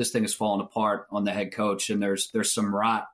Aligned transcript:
this 0.00 0.12
thing 0.12 0.24
is 0.24 0.34
falling 0.34 0.62
apart 0.62 1.06
on 1.10 1.24
the 1.24 1.30
head 1.30 1.52
coach, 1.52 1.90
and 1.90 2.02
there's 2.02 2.30
there's 2.32 2.54
some 2.54 2.74
rot 2.74 3.06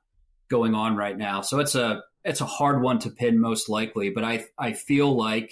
going 0.49 0.73
on 0.73 0.95
right 0.95 1.17
now. 1.17 1.41
So 1.41 1.59
it's 1.59 1.75
a 1.75 2.01
it's 2.23 2.39
a 2.39 2.45
hard 2.45 2.81
one 2.81 2.99
to 2.99 3.09
pin 3.09 3.41
most 3.41 3.67
likely, 3.67 4.09
but 4.09 4.23
I 4.23 4.45
I 4.57 4.71
feel 4.71 5.13
like 5.13 5.51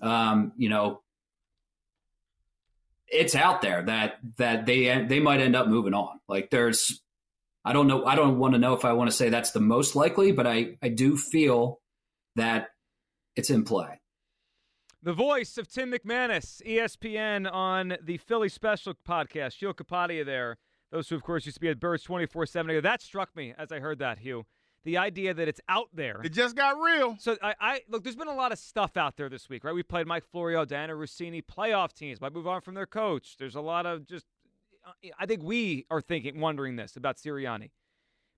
um, 0.00 0.52
you 0.56 0.68
know 0.68 1.02
it's 3.08 3.34
out 3.34 3.60
there 3.60 3.82
that 3.82 4.20
that 4.36 4.66
they 4.66 5.04
they 5.04 5.18
might 5.18 5.40
end 5.40 5.56
up 5.56 5.66
moving 5.66 5.94
on. 5.94 6.20
Like 6.28 6.50
there's 6.50 7.02
I 7.64 7.72
don't 7.72 7.88
know 7.88 8.04
I 8.04 8.14
don't 8.14 8.38
want 8.38 8.54
to 8.54 8.60
know 8.60 8.74
if 8.74 8.84
I 8.84 8.92
want 8.92 9.10
to 9.10 9.16
say 9.16 9.30
that's 9.30 9.50
the 9.50 9.60
most 9.60 9.96
likely, 9.96 10.30
but 10.30 10.46
I 10.46 10.76
I 10.80 10.90
do 10.90 11.16
feel 11.16 11.80
that 12.36 12.68
it's 13.34 13.50
in 13.50 13.64
play. 13.64 13.99
The 15.02 15.14
voice 15.14 15.56
of 15.56 15.66
Tim 15.66 15.92
McManus, 15.92 16.60
ESPN 16.62 17.50
on 17.50 17.96
the 18.02 18.18
Philly 18.18 18.50
Special 18.50 18.92
podcast. 18.92 19.54
Hugh 19.54 19.72
Kapadia 19.72 20.26
there. 20.26 20.58
Those 20.92 21.08
who, 21.08 21.16
of 21.16 21.22
course, 21.22 21.46
used 21.46 21.54
to 21.56 21.60
be 21.60 21.70
at 21.70 21.80
Birds 21.80 22.02
24 22.02 22.44
7. 22.44 22.82
That 22.82 23.00
struck 23.00 23.34
me 23.34 23.54
as 23.56 23.72
I 23.72 23.78
heard 23.78 23.98
that, 24.00 24.18
Hugh. 24.18 24.44
The 24.84 24.98
idea 24.98 25.32
that 25.32 25.48
it's 25.48 25.60
out 25.70 25.88
there. 25.94 26.20
It 26.22 26.34
just 26.34 26.54
got 26.54 26.78
real. 26.78 27.16
So, 27.18 27.38
I, 27.42 27.54
I 27.58 27.80
look, 27.88 28.04
there's 28.04 28.14
been 28.14 28.28
a 28.28 28.34
lot 28.34 28.52
of 28.52 28.58
stuff 28.58 28.98
out 28.98 29.16
there 29.16 29.30
this 29.30 29.48
week, 29.48 29.64
right? 29.64 29.74
We 29.74 29.82
played 29.82 30.06
Mike 30.06 30.24
Florio, 30.30 30.66
Dianna 30.66 30.90
Russini, 30.90 31.42
playoff 31.42 31.94
teams 31.94 32.20
might 32.20 32.34
move 32.34 32.46
on 32.46 32.60
from 32.60 32.74
their 32.74 32.84
coach. 32.84 33.36
There's 33.38 33.54
a 33.54 33.62
lot 33.62 33.86
of 33.86 34.06
just, 34.06 34.26
I 35.18 35.24
think 35.24 35.42
we 35.42 35.86
are 35.90 36.02
thinking, 36.02 36.40
wondering 36.40 36.76
this 36.76 36.96
about 36.96 37.16
Sirianni. 37.16 37.70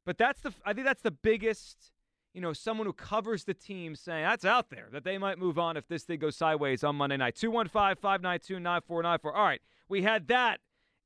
But 0.07 0.17
that's 0.17 0.41
the, 0.41 0.53
I 0.65 0.75
think 0.75 0.87
that's 0.87 1.03
the 1.03 1.11
biggest 1.11 1.91
you 2.35 2.41
know, 2.41 2.53
someone 2.53 2.87
who 2.87 2.93
covers 2.93 3.45
the 3.45 3.55
team 3.55 3.95
saying 3.95 4.25
that's 4.25 4.45
out 4.45 4.71
there 4.71 4.89
that 4.93 5.05
they 5.05 5.19
might 5.19 5.39
move 5.39 5.59
on 5.59 5.77
if 5.77 5.87
this 5.89 6.05
thing 6.05 6.19
goes 6.19 6.37
sideways 6.37 6.83
on 6.83 6.97
Monday 6.97 7.17
night. 7.17 7.37
215 7.37 7.97
592 8.01 8.61
9494. 8.61 9.35
All 9.35 9.45
right, 9.45 9.61
we 9.89 10.03
had 10.03 10.29
that 10.29 10.61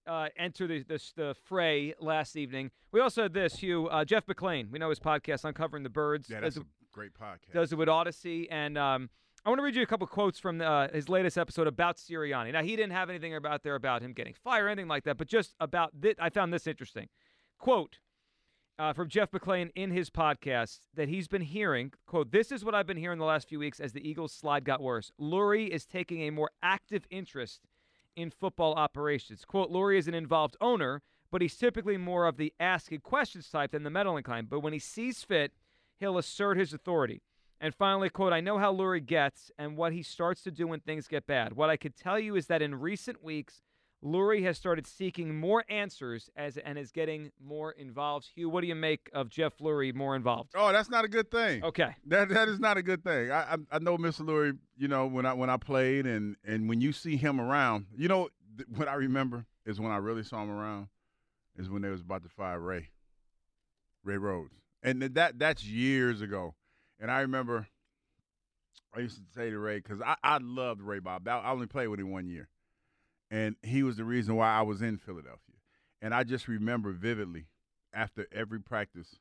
uh, 0.06 0.28
enter 0.36 0.66
the, 0.66 0.82
the, 0.82 1.02
the, 1.16 1.34
fray 1.44 1.94
last 2.00 2.36
evening. 2.36 2.70
We 2.92 3.00
also 3.00 3.22
had 3.22 3.34
this, 3.34 3.56
Hugh. 3.56 3.88
Uh, 3.88 4.04
Jeff 4.04 4.26
McLane, 4.26 4.70
we 4.70 4.78
know 4.78 4.88
his 4.88 5.00
podcast, 5.00 5.44
Uncovering 5.44 5.82
the 5.82 5.90
Birds. 5.90 6.30
Yeah, 6.30 6.40
that's 6.40 6.56
a 6.56 6.64
great 6.92 7.12
podcast. 7.14 7.52
Does 7.52 7.72
it 7.72 7.76
with 7.76 7.88
Odyssey. 7.88 8.48
And 8.50 8.78
um, 8.78 9.10
I 9.44 9.48
want 9.48 9.58
to 9.58 9.62
read 9.62 9.76
you 9.76 9.82
a 9.82 9.86
couple 9.86 10.06
quotes 10.06 10.38
from 10.38 10.60
uh, 10.60 10.88
his 10.88 11.08
latest 11.08 11.36
episode 11.38 11.66
about 11.66 11.96
Sirianni. 11.96 12.52
Now, 12.52 12.62
he 12.62 12.76
didn't 12.76 12.92
have 12.92 13.10
anything 13.10 13.34
about 13.34 13.62
there 13.62 13.74
about 13.74 14.02
him 14.02 14.12
getting 14.12 14.34
fired 14.34 14.66
or 14.66 14.68
anything 14.68 14.88
like 14.88 15.04
that, 15.04 15.18
but 15.18 15.28
just 15.28 15.54
about 15.60 15.90
this, 15.94 16.14
I 16.18 16.30
found 16.30 16.52
this 16.52 16.66
interesting. 16.66 17.08
Quote, 17.58 17.98
uh, 18.78 18.92
from 18.92 19.08
Jeff 19.08 19.30
McLane 19.30 19.70
in 19.74 19.90
his 19.90 20.10
podcast 20.10 20.80
that 20.94 21.08
he's 21.08 21.28
been 21.28 21.42
hearing. 21.42 21.92
Quote, 22.06 22.30
this 22.30 22.52
is 22.52 22.64
what 22.64 22.74
I've 22.74 22.86
been 22.86 22.96
hearing 22.96 23.18
the 23.18 23.24
last 23.24 23.48
few 23.48 23.58
weeks 23.58 23.80
as 23.80 23.92
the 23.92 24.06
Eagles' 24.08 24.32
slide 24.32 24.64
got 24.64 24.82
worse. 24.82 25.12
Lurie 25.20 25.68
is 25.68 25.86
taking 25.86 26.22
a 26.22 26.30
more 26.30 26.50
active 26.62 27.06
interest 27.10 27.60
in 28.14 28.30
football 28.30 28.74
operations. 28.74 29.44
Quote, 29.44 29.70
Lurie 29.70 29.98
is 29.98 30.08
an 30.08 30.14
involved 30.14 30.56
owner, 30.60 31.02
but 31.30 31.42
he's 31.42 31.56
typically 31.56 31.96
more 31.96 32.26
of 32.26 32.36
the 32.36 32.52
asking 32.60 33.00
questions 33.00 33.48
type 33.48 33.72
than 33.72 33.82
the 33.82 33.90
meddling 33.90 34.24
kind. 34.24 34.48
But 34.48 34.60
when 34.60 34.72
he 34.72 34.78
sees 34.78 35.22
fit, 35.22 35.52
he'll 35.98 36.18
assert 36.18 36.56
his 36.56 36.72
authority. 36.72 37.22
And 37.60 37.74
finally, 37.74 38.10
quote, 38.10 38.34
I 38.34 38.40
know 38.40 38.58
how 38.58 38.74
Lurie 38.74 39.04
gets 39.04 39.50
and 39.58 39.76
what 39.76 39.94
he 39.94 40.02
starts 40.02 40.42
to 40.42 40.50
do 40.50 40.66
when 40.66 40.80
things 40.80 41.08
get 41.08 41.26
bad. 41.26 41.54
What 41.54 41.70
I 41.70 41.78
could 41.78 41.96
tell 41.96 42.18
you 42.18 42.36
is 42.36 42.46
that 42.48 42.60
in 42.60 42.74
recent 42.74 43.24
weeks, 43.24 43.62
Lurie 44.06 44.44
has 44.44 44.56
started 44.56 44.86
seeking 44.86 45.34
more 45.34 45.64
answers 45.68 46.30
as 46.36 46.56
and 46.56 46.78
is 46.78 46.92
getting 46.92 47.32
more 47.44 47.72
involved. 47.72 48.28
Hugh, 48.34 48.48
what 48.48 48.60
do 48.60 48.68
you 48.68 48.74
make 48.74 49.10
of 49.12 49.28
Jeff 49.28 49.58
Lurie 49.58 49.92
more 49.92 50.14
involved? 50.14 50.52
Oh, 50.54 50.70
that's 50.70 50.88
not 50.88 51.04
a 51.04 51.08
good 51.08 51.30
thing. 51.30 51.64
Okay, 51.64 51.94
that 52.06 52.28
that 52.28 52.48
is 52.48 52.60
not 52.60 52.76
a 52.76 52.82
good 52.82 53.02
thing. 53.02 53.32
I 53.32 53.54
I, 53.54 53.56
I 53.72 53.78
know 53.80 53.98
Mr. 53.98 54.20
Lurie. 54.20 54.56
You 54.76 54.88
know 54.88 55.06
when 55.06 55.26
I 55.26 55.32
when 55.32 55.50
I 55.50 55.56
played 55.56 56.06
and 56.06 56.36
and 56.46 56.68
when 56.68 56.80
you 56.80 56.92
see 56.92 57.16
him 57.16 57.40
around, 57.40 57.86
you 57.96 58.06
know 58.06 58.28
th- 58.56 58.68
what 58.76 58.86
I 58.88 58.94
remember 58.94 59.44
is 59.64 59.80
when 59.80 59.90
I 59.90 59.96
really 59.96 60.22
saw 60.22 60.42
him 60.42 60.50
around 60.50 60.86
is 61.56 61.68
when 61.68 61.82
they 61.82 61.88
was 61.88 62.02
about 62.02 62.22
to 62.22 62.28
fire 62.28 62.60
Ray, 62.60 62.90
Ray 64.04 64.18
Rhodes, 64.18 64.54
and 64.82 65.02
that 65.02 65.38
that's 65.38 65.64
years 65.64 66.20
ago. 66.20 66.54
And 67.00 67.10
I 67.10 67.22
remember 67.22 67.66
I 68.94 69.00
used 69.00 69.16
to 69.16 69.22
say 69.34 69.50
to 69.50 69.58
Ray 69.58 69.78
because 69.78 70.00
I 70.00 70.14
I 70.22 70.38
loved 70.40 70.80
Ray 70.80 71.00
Bob. 71.00 71.26
I 71.26 71.50
only 71.50 71.66
played 71.66 71.88
with 71.88 71.98
him 71.98 72.12
one 72.12 72.28
year 72.28 72.48
and 73.30 73.56
he 73.62 73.82
was 73.82 73.96
the 73.96 74.04
reason 74.04 74.36
why 74.36 74.50
I 74.50 74.62
was 74.62 74.82
in 74.82 74.98
Philadelphia. 74.98 75.40
And 76.00 76.14
I 76.14 76.24
just 76.24 76.48
remember 76.48 76.92
vividly 76.92 77.46
after 77.92 78.26
every 78.32 78.60
practice 78.60 79.16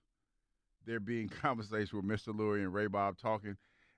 there 0.86 1.00
being 1.00 1.30
conversations 1.42 1.94
with 1.94 2.06
Mr. 2.06 2.36
Lurie 2.36 2.62
and 2.62 2.74
Ray 2.74 2.88
Bob 2.88 3.18
talking. 3.18 3.58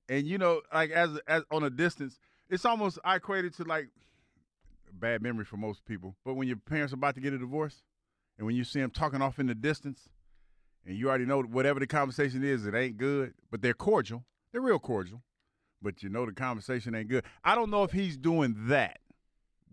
And 0.10 0.26
you 0.26 0.38
know, 0.38 0.62
like 0.74 0.92
as 0.92 1.20
as 1.28 1.44
on 1.52 1.64
a 1.64 1.70
distance, 1.70 2.18
it's 2.50 2.66
almost 2.66 2.98
I 3.04 3.18
equated 3.18 3.54
to 3.56 3.64
like 3.64 3.90
bad 4.94 5.22
memory 5.22 5.46
for 5.46 5.58
most 5.58 5.84
people. 5.86 6.16
But 6.24 6.36
when 6.36 6.48
your 6.48 6.58
parents 6.58 6.94
are 6.94 6.96
about 6.96 7.16
to 7.16 7.22
get 7.22 7.34
a 7.34 7.38
divorce, 7.38 7.84
and 8.38 8.46
when 8.46 8.56
you 8.56 8.64
see 8.64 8.80
them 8.80 8.92
talking 8.92 9.22
off 9.22 9.40
in 9.40 9.48
the 9.48 9.56
distance, 9.56 10.08
and 10.86 10.98
you 10.98 11.10
already 11.10 11.26
know 11.26 11.42
whatever 11.42 11.80
the 11.80 11.88
conversation 11.88 12.44
is, 12.44 12.66
it 12.66 12.74
ain't 12.74 12.98
good, 12.98 13.34
but 13.52 13.62
they're 13.62 13.74
cordial. 13.74 14.24
They're 14.52 14.62
real 14.62 14.80
cordial, 14.80 15.24
but 15.82 16.02
you 16.02 16.08
know 16.08 16.26
the 16.26 16.32
conversation 16.32 16.96
ain't 16.96 17.10
good. 17.10 17.26
I 17.44 17.56
don't 17.56 17.70
know 17.70 17.84
if 17.84 17.92
he's 17.92 18.16
doing 18.16 18.56
that 18.70 19.00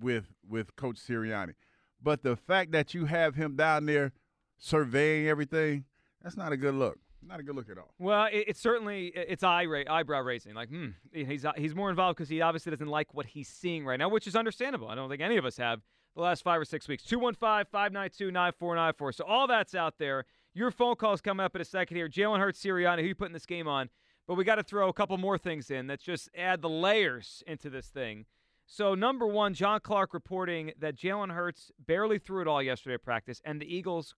with 0.00 0.32
with 0.48 0.76
Coach 0.76 0.96
Sirianni. 0.96 1.54
But 2.02 2.22
the 2.22 2.36
fact 2.36 2.72
that 2.72 2.94
you 2.94 3.06
have 3.06 3.34
him 3.34 3.56
down 3.56 3.86
there 3.86 4.12
surveying 4.58 5.26
everything, 5.26 5.84
that's 6.22 6.36
not 6.36 6.52
a 6.52 6.56
good 6.56 6.74
look. 6.74 6.98
Not 7.26 7.40
a 7.40 7.42
good 7.42 7.56
look 7.56 7.70
at 7.70 7.78
all. 7.78 7.94
Well, 7.98 8.26
it, 8.26 8.44
it's 8.48 8.60
certainly 8.60 9.06
it's 9.14 9.42
eye 9.42 9.64
ra- 9.64 9.84
eyebrow 9.88 10.20
raising. 10.20 10.54
Like, 10.54 10.68
hmm, 10.68 10.88
he's 11.12 11.46
he's 11.56 11.74
more 11.74 11.88
involved 11.88 12.18
because 12.18 12.28
he 12.28 12.42
obviously 12.42 12.70
doesn't 12.70 12.86
like 12.86 13.14
what 13.14 13.26
he's 13.26 13.48
seeing 13.48 13.86
right 13.86 13.98
now, 13.98 14.08
which 14.08 14.26
is 14.26 14.36
understandable. 14.36 14.88
I 14.88 14.94
don't 14.94 15.08
think 15.08 15.22
any 15.22 15.38
of 15.38 15.46
us 15.46 15.56
have 15.56 15.80
the 16.14 16.22
last 16.22 16.44
five 16.44 16.60
or 16.60 16.64
six 16.64 16.86
weeks. 16.86 17.02
215 17.04 17.66
592 17.70 18.30
9494. 18.30 19.12
So 19.12 19.24
all 19.24 19.46
that's 19.46 19.74
out 19.74 19.94
there. 19.98 20.24
Your 20.52 20.70
phone 20.70 20.94
call's 20.94 21.20
coming 21.20 21.44
up 21.44 21.56
in 21.56 21.62
a 21.62 21.64
second 21.64 21.96
here. 21.96 22.08
Jalen 22.08 22.38
Hurts, 22.38 22.62
Sirianni, 22.62 23.00
who 23.00 23.08
you 23.08 23.14
putting 23.14 23.32
this 23.32 23.46
game 23.46 23.66
on? 23.66 23.88
But 24.26 24.34
we 24.34 24.44
got 24.44 24.54
to 24.54 24.62
throw 24.62 24.88
a 24.88 24.92
couple 24.92 25.18
more 25.18 25.36
things 25.36 25.70
in 25.70 25.88
that 25.88 26.00
just 26.00 26.28
add 26.36 26.62
the 26.62 26.68
layers 26.68 27.42
into 27.46 27.68
this 27.68 27.88
thing. 27.88 28.26
So, 28.66 28.94
number 28.94 29.26
one, 29.26 29.54
John 29.54 29.80
Clark 29.80 30.14
reporting 30.14 30.72
that 30.78 30.96
Jalen 30.96 31.32
Hurts 31.32 31.70
barely 31.78 32.18
threw 32.18 32.40
it 32.40 32.48
all 32.48 32.62
yesterday 32.62 32.94
at 32.94 33.02
practice, 33.02 33.40
and 33.44 33.60
the 33.60 33.74
Eagles, 33.74 34.14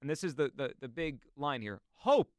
and 0.00 0.08
this 0.08 0.24
is 0.24 0.34
the, 0.34 0.50
the, 0.56 0.72
the 0.80 0.88
big 0.88 1.20
line 1.36 1.60
here, 1.60 1.80
hope 1.96 2.30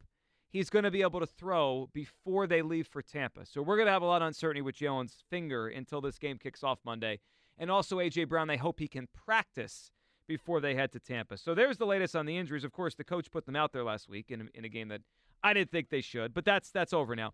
he's 0.49 0.69
going 0.69 0.83
to 0.83 0.91
be 0.91 1.01
able 1.01 1.19
to 1.19 1.25
throw 1.25 1.89
before 1.93 2.47
they 2.47 2.61
leave 2.61 2.87
for 2.87 3.01
Tampa. 3.01 3.45
So, 3.45 3.61
we're 3.61 3.77
going 3.77 3.87
to 3.87 3.93
have 3.93 4.01
a 4.01 4.07
lot 4.07 4.21
of 4.21 4.27
uncertainty 4.27 4.61
with 4.61 4.75
Jalen's 4.75 5.23
finger 5.29 5.67
until 5.67 6.01
this 6.01 6.17
game 6.17 6.37
kicks 6.37 6.63
off 6.63 6.79
Monday. 6.83 7.19
And 7.57 7.69
also, 7.69 7.99
A.J. 7.99 8.25
Brown, 8.25 8.47
they 8.47 8.57
hope 8.57 8.79
he 8.79 8.87
can 8.87 9.07
practice 9.13 9.91
before 10.27 10.59
they 10.59 10.73
head 10.73 10.91
to 10.93 10.99
Tampa. 10.99 11.37
So, 11.37 11.53
there's 11.53 11.77
the 11.77 11.85
latest 11.85 12.15
on 12.15 12.25
the 12.25 12.37
injuries. 12.37 12.63
Of 12.63 12.71
course, 12.71 12.95
the 12.95 13.03
coach 13.03 13.29
put 13.31 13.45
them 13.45 13.55
out 13.55 13.73
there 13.73 13.83
last 13.83 14.09
week 14.09 14.31
in, 14.31 14.49
in 14.55 14.65
a 14.65 14.69
game 14.69 14.87
that 14.87 15.01
I 15.43 15.53
didn't 15.53 15.71
think 15.71 15.89
they 15.89 16.01
should, 16.01 16.33
but 16.33 16.45
that's 16.45 16.71
that's 16.71 16.93
over 16.93 17.15
now. 17.15 17.33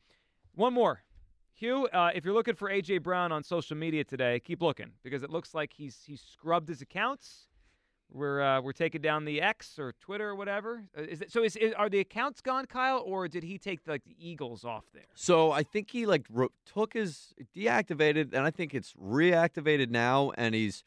One 0.56 0.74
more. 0.74 1.03
Hugh, 1.53 1.87
uh, 1.87 2.11
if 2.15 2.23
you're 2.23 2.33
looking 2.33 2.55
for 2.55 2.69
AJ 2.69 3.03
Brown 3.03 3.31
on 3.31 3.43
social 3.43 3.75
media 3.75 4.03
today, 4.03 4.39
keep 4.39 4.61
looking 4.61 4.91
because 5.03 5.23
it 5.23 5.29
looks 5.29 5.53
like 5.53 5.73
he's 5.73 5.97
he's 6.05 6.21
scrubbed 6.21 6.69
his 6.69 6.81
accounts. 6.81 7.47
We're 8.11 8.41
uh, 8.41 8.61
we're 8.61 8.71
taking 8.71 9.01
down 9.01 9.25
the 9.25 9.41
X 9.41 9.77
or 9.77 9.93
Twitter 9.99 10.29
or 10.29 10.35
whatever. 10.35 10.83
Uh, 10.97 11.01
is 11.03 11.21
it, 11.21 11.31
so 11.31 11.43
is, 11.43 11.55
is, 11.55 11.73
are 11.73 11.89
the 11.89 11.99
accounts 11.99 12.41
gone, 12.41 12.65
Kyle, 12.65 13.03
or 13.05 13.27
did 13.27 13.43
he 13.43 13.57
take 13.57 13.81
like 13.85 14.03
the 14.03 14.15
Eagles 14.17 14.65
off 14.65 14.85
there? 14.93 15.03
So 15.13 15.51
I 15.51 15.61
think 15.61 15.91
he 15.91 16.07
like 16.07 16.25
wrote, 16.29 16.53
took 16.65 16.93
his 16.93 17.33
deactivated, 17.55 18.33
and 18.33 18.45
I 18.45 18.51
think 18.51 18.73
it's 18.73 18.93
reactivated 18.93 19.91
now. 19.91 20.31
And 20.37 20.55
he's 20.55 20.83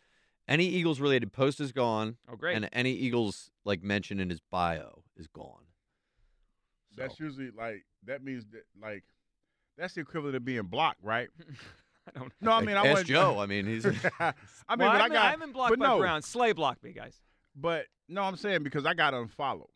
any 0.48 0.66
Eagles 0.66 1.00
related 1.00 1.32
post 1.32 1.60
is 1.60 1.70
gone. 1.70 2.16
Oh, 2.30 2.34
great! 2.34 2.56
And 2.56 2.68
any 2.72 2.92
Eagles 2.92 3.50
like 3.64 3.84
mention 3.84 4.18
in 4.18 4.28
his 4.28 4.40
bio 4.50 5.04
is 5.16 5.28
gone. 5.28 5.66
So. 6.90 7.02
That's 7.02 7.20
usually 7.20 7.50
like 7.56 7.84
that 8.04 8.24
means 8.24 8.46
that 8.52 8.64
like 8.82 9.04
that's 9.76 9.94
the 9.94 10.00
equivalent 10.00 10.36
of 10.36 10.44
being 10.44 10.62
blocked, 10.62 11.02
right? 11.02 11.28
I 12.08 12.18
don't. 12.18 12.32
Know. 12.40 12.50
No, 12.50 12.52
I 12.52 12.60
mean 12.62 12.76
I 12.76 12.92
want 12.92 13.06
Joe. 13.06 13.38
I 13.40 13.46
mean 13.46 13.66
he's. 13.66 13.86
I 13.86 13.90
mean, 13.90 14.02
well, 14.20 14.32
but 14.68 14.82
I, 14.86 15.04
I 15.04 15.08
got. 15.08 15.16
I 15.16 15.30
haven't 15.30 15.52
blocked 15.52 15.78
by 15.78 15.86
no, 15.86 15.98
Brown. 15.98 16.22
Slay 16.22 16.52
blocked 16.52 16.82
me, 16.82 16.92
guys. 16.92 17.20
But 17.54 17.86
no, 18.08 18.22
I'm 18.22 18.36
saying 18.36 18.62
because 18.62 18.86
I 18.86 18.94
got 18.94 19.14
unfollowed. 19.14 19.68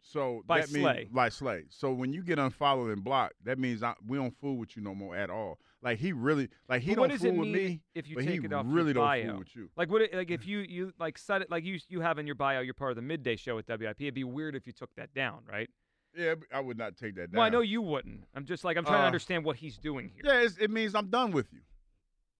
So 0.00 0.42
by 0.46 0.60
that 0.60 0.68
Slay. 0.68 0.94
means 0.94 1.08
by 1.10 1.28
Slay. 1.28 1.64
So 1.68 1.92
when 1.92 2.12
you 2.12 2.22
get 2.22 2.38
unfollowed 2.38 2.92
and 2.92 3.04
blocked, 3.04 3.34
that 3.44 3.58
means 3.58 3.82
I, 3.82 3.94
we 4.06 4.16
don't 4.16 4.34
fool 4.40 4.56
with 4.56 4.76
you 4.76 4.82
no 4.82 4.94
more 4.94 5.14
at 5.14 5.28
all. 5.28 5.58
Like 5.82 5.98
he 5.98 6.12
really, 6.12 6.48
like 6.68 6.82
he 6.82 6.94
but 6.94 7.08
don't 7.08 7.18
fool 7.18 7.36
with 7.36 7.48
me 7.48 7.80
if 7.94 8.08
you 8.08 8.16
but 8.16 8.24
take 8.24 8.40
he 8.40 8.46
it 8.46 8.52
off 8.52 8.64
really 8.66 8.88
your 8.88 8.94
don't 8.94 9.04
bio. 9.04 9.26
fool 9.28 9.38
with 9.38 9.54
you. 9.54 9.68
Like 9.76 9.90
what? 9.90 10.02
Like 10.12 10.30
if 10.30 10.42
mm. 10.42 10.46
you 10.46 10.58
you 10.60 10.92
like 10.98 11.18
set 11.18 11.42
it 11.42 11.50
like 11.50 11.64
you 11.64 11.78
you 11.88 12.00
have 12.00 12.18
in 12.18 12.26
your 12.26 12.34
bio, 12.34 12.60
you're 12.60 12.74
part 12.74 12.90
of 12.90 12.96
the 12.96 13.02
midday 13.02 13.36
show 13.36 13.58
at 13.58 13.68
WIP. 13.68 14.00
It'd 14.00 14.14
be 14.14 14.24
weird 14.24 14.56
if 14.56 14.66
you 14.66 14.72
took 14.72 14.94
that 14.96 15.12
down, 15.14 15.42
right? 15.48 15.68
Yeah, 16.18 16.34
I 16.52 16.60
would 16.60 16.76
not 16.76 16.96
take 16.96 17.14
that 17.14 17.30
down. 17.30 17.38
Well, 17.38 17.46
I 17.46 17.48
know 17.48 17.60
you 17.60 17.80
wouldn't. 17.80 18.24
I'm 18.34 18.44
just 18.44 18.64
like 18.64 18.76
I'm 18.76 18.84
trying 18.84 18.96
Uh, 18.96 19.02
to 19.02 19.06
understand 19.06 19.44
what 19.44 19.56
he's 19.56 19.78
doing 19.78 20.08
here. 20.12 20.22
Yeah, 20.24 20.40
it's, 20.40 20.58
it 20.58 20.70
means 20.70 20.94
I'm 20.96 21.08
done 21.08 21.30
with 21.30 21.52
you. 21.52 21.60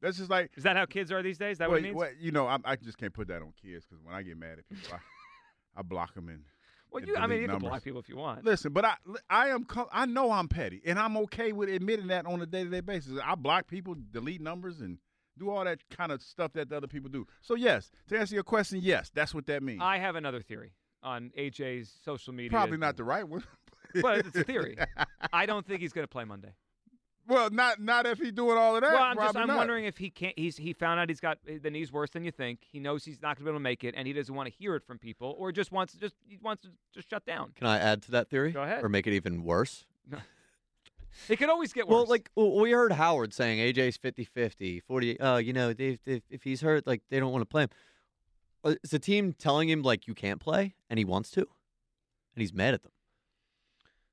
That's 0.01 0.17
just 0.19 0.31
like 0.31 0.51
Is 0.57 0.65
that 0.65 0.77
how 0.77 0.85
kids 0.87 1.13
are 1.13 1.23
these 1.23 1.39
days? 1.39 1.53
Is 1.53 1.59
that 1.59 1.69
well, 1.71 1.77
what 1.77 1.81
it 1.81 1.83
means? 1.85 1.97
well, 1.97 2.11
you 2.19 2.33
know, 2.33 2.47
I, 2.47 2.59
I 2.65 2.77
just 2.77 2.99
can't 2.99 3.13
put 3.15 3.29
that 3.29 3.41
on 3.43 3.53
kids 3.61 3.85
because 3.89 4.03
when 4.05 4.15
I 4.15 4.23
get 4.23 4.37
mad 4.37 4.59
at 4.59 4.69
people, 4.69 4.89
I, 4.93 4.99
I 5.81 5.83
block 5.83 6.15
them 6.15 6.29
and. 6.29 6.43
well, 6.91 7.01
and 7.03 7.09
you. 7.09 7.17
I 7.17 7.27
mean, 7.29 7.41
you 7.41 7.45
can 7.47 7.53
numbers. 7.55 7.69
block 7.69 7.85
people 7.85 8.01
if 8.01 8.09
you 8.09 8.17
want. 8.17 8.45
Listen, 8.45 8.73
but 8.73 8.85
I 8.85 8.95
I 9.31 9.49
am 9.49 9.67
I 9.93 10.07
know 10.07 10.33
I'm 10.33 10.49
petty, 10.49 10.83
and 10.85 10.99
I'm 10.99 11.17
okay 11.19 11.53
with 11.53 11.69
admitting 11.69 12.09
that 12.09 12.27
on 12.27 12.43
a 12.43 12.47
day 12.47 12.65
to 12.65 12.71
day 12.71 12.81
basis. 12.81 13.19
I 13.25 13.37
block 13.37 13.69
people, 13.69 13.95
delete 14.13 14.41
numbers, 14.41 14.81
and 14.81 14.99
do 15.39 15.51
all 15.51 15.65
that 15.65 15.79
kind 15.91 16.11
of 16.11 16.21
stuff 16.21 16.53
that 16.55 16.69
the 16.69 16.77
other 16.77 16.89
people 16.89 17.11
do. 17.11 17.27
So 17.43 17.55
yes, 17.55 17.91
to 18.09 18.19
answer 18.19 18.35
your 18.35 18.45
question, 18.45 18.81
yes, 18.83 19.11
that's 19.15 19.35
what 19.35 19.47
that 19.47 19.63
means. 19.63 19.81
I 19.83 19.99
have 19.99 20.17
another 20.17 20.43
theory 20.43 20.73
on 21.03 21.31
AJ's 21.39 21.93
social 22.05 22.33
media. 22.35 22.51
Probably 22.51 22.77
not 22.79 22.97
the 22.97 23.05
right 23.05 23.27
one. 23.27 23.45
but 24.01 24.19
it's 24.19 24.37
a 24.37 24.45
theory. 24.45 24.77
I 25.33 25.47
don't 25.47 25.67
think 25.67 25.81
he's 25.81 25.93
going 25.93 26.05
to 26.05 26.11
play 26.11 26.25
Monday. 26.25 26.55
Well, 27.29 27.51
not 27.51 27.79
not 27.79 28.07
if 28.07 28.19
he's 28.19 28.33
doing 28.33 28.57
all 28.57 28.75
of 28.75 28.83
that. 28.83 28.95
Well, 28.95 29.03
I'm 29.03 29.17
just 29.17 29.37
I'm 29.37 29.49
not. 29.49 29.59
wondering 29.59 29.85
if 29.85 29.99
he 29.99 30.09
can't. 30.09 30.39
He's 30.39 30.57
he 30.57 30.73
found 30.73 30.99
out 30.99 31.11
he's 31.11 31.21
got 31.21 31.39
the 31.45 31.71
knee's 31.71 31.93
worse 31.93 32.09
than 32.11 32.25
you 32.25 32.31
think. 32.31 32.61
He 32.73 32.81
knows 32.81 33.05
he's 33.05 33.21
not 33.21 33.37
going 33.37 33.45
to 33.45 33.45
be 33.45 33.51
able 33.51 33.59
to 33.59 33.63
make 33.63 33.85
it, 33.85 33.95
and 33.99 34.07
he 34.07 34.15
doesn't 34.15 34.35
want 34.35 34.49
to 34.49 34.55
hear 34.59 34.75
it 34.77 34.83
from 34.87 34.99
people, 34.99 35.37
or 35.39 35.53
just 35.53 35.71
wants 35.71 35.93
just 35.93 36.15
he 36.27 36.39
wants 36.41 36.63
to 36.63 36.69
just 36.95 37.11
shut 37.11 37.27
down. 37.27 37.53
Can 37.55 37.67
I 37.67 37.79
add 37.79 38.01
to 38.05 38.13
that 38.13 38.31
theory? 38.31 38.53
Go 38.53 38.63
ahead. 38.63 38.83
Or 38.83 38.89
make 38.89 39.07
it 39.07 39.13
even 39.13 39.45
worse? 39.45 39.85
It 41.29 41.37
could 41.37 41.51
always 41.51 41.73
get 41.73 41.89
worse. 41.89 41.95
Well, 41.95 42.07
like 42.07 42.31
well, 42.35 42.55
we 42.61 42.71
heard 42.71 42.93
Howard 42.93 43.35
saying 43.35 43.59
AJ's 43.59 43.99
50-50, 43.99 44.83
40. 44.83 45.21
Uh, 45.21 45.37
you 45.39 45.53
know, 45.53 45.73
they, 45.73 45.99
they, 46.05 46.23
if 46.31 46.45
he's 46.45 46.61
hurt, 46.61 46.87
like 46.87 47.03
they 47.11 47.19
don't 47.19 47.33
want 47.33 47.43
to 47.43 47.47
play 47.47 47.65
him. 47.65 47.71
Uh, 48.65 48.75
Is 48.83 48.91
the 48.91 48.99
team 48.99 49.33
telling 49.33 49.69
him 49.69 49.83
like 49.83 50.07
you 50.07 50.15
can't 50.15 50.41
play, 50.41 50.75
and 50.89 50.99
he 50.99 51.05
wants 51.05 51.31
to, 51.33 51.41
and 51.41 51.49
he's 52.41 52.53
mad 52.53 52.75
at 52.75 52.83
them? 52.83 52.93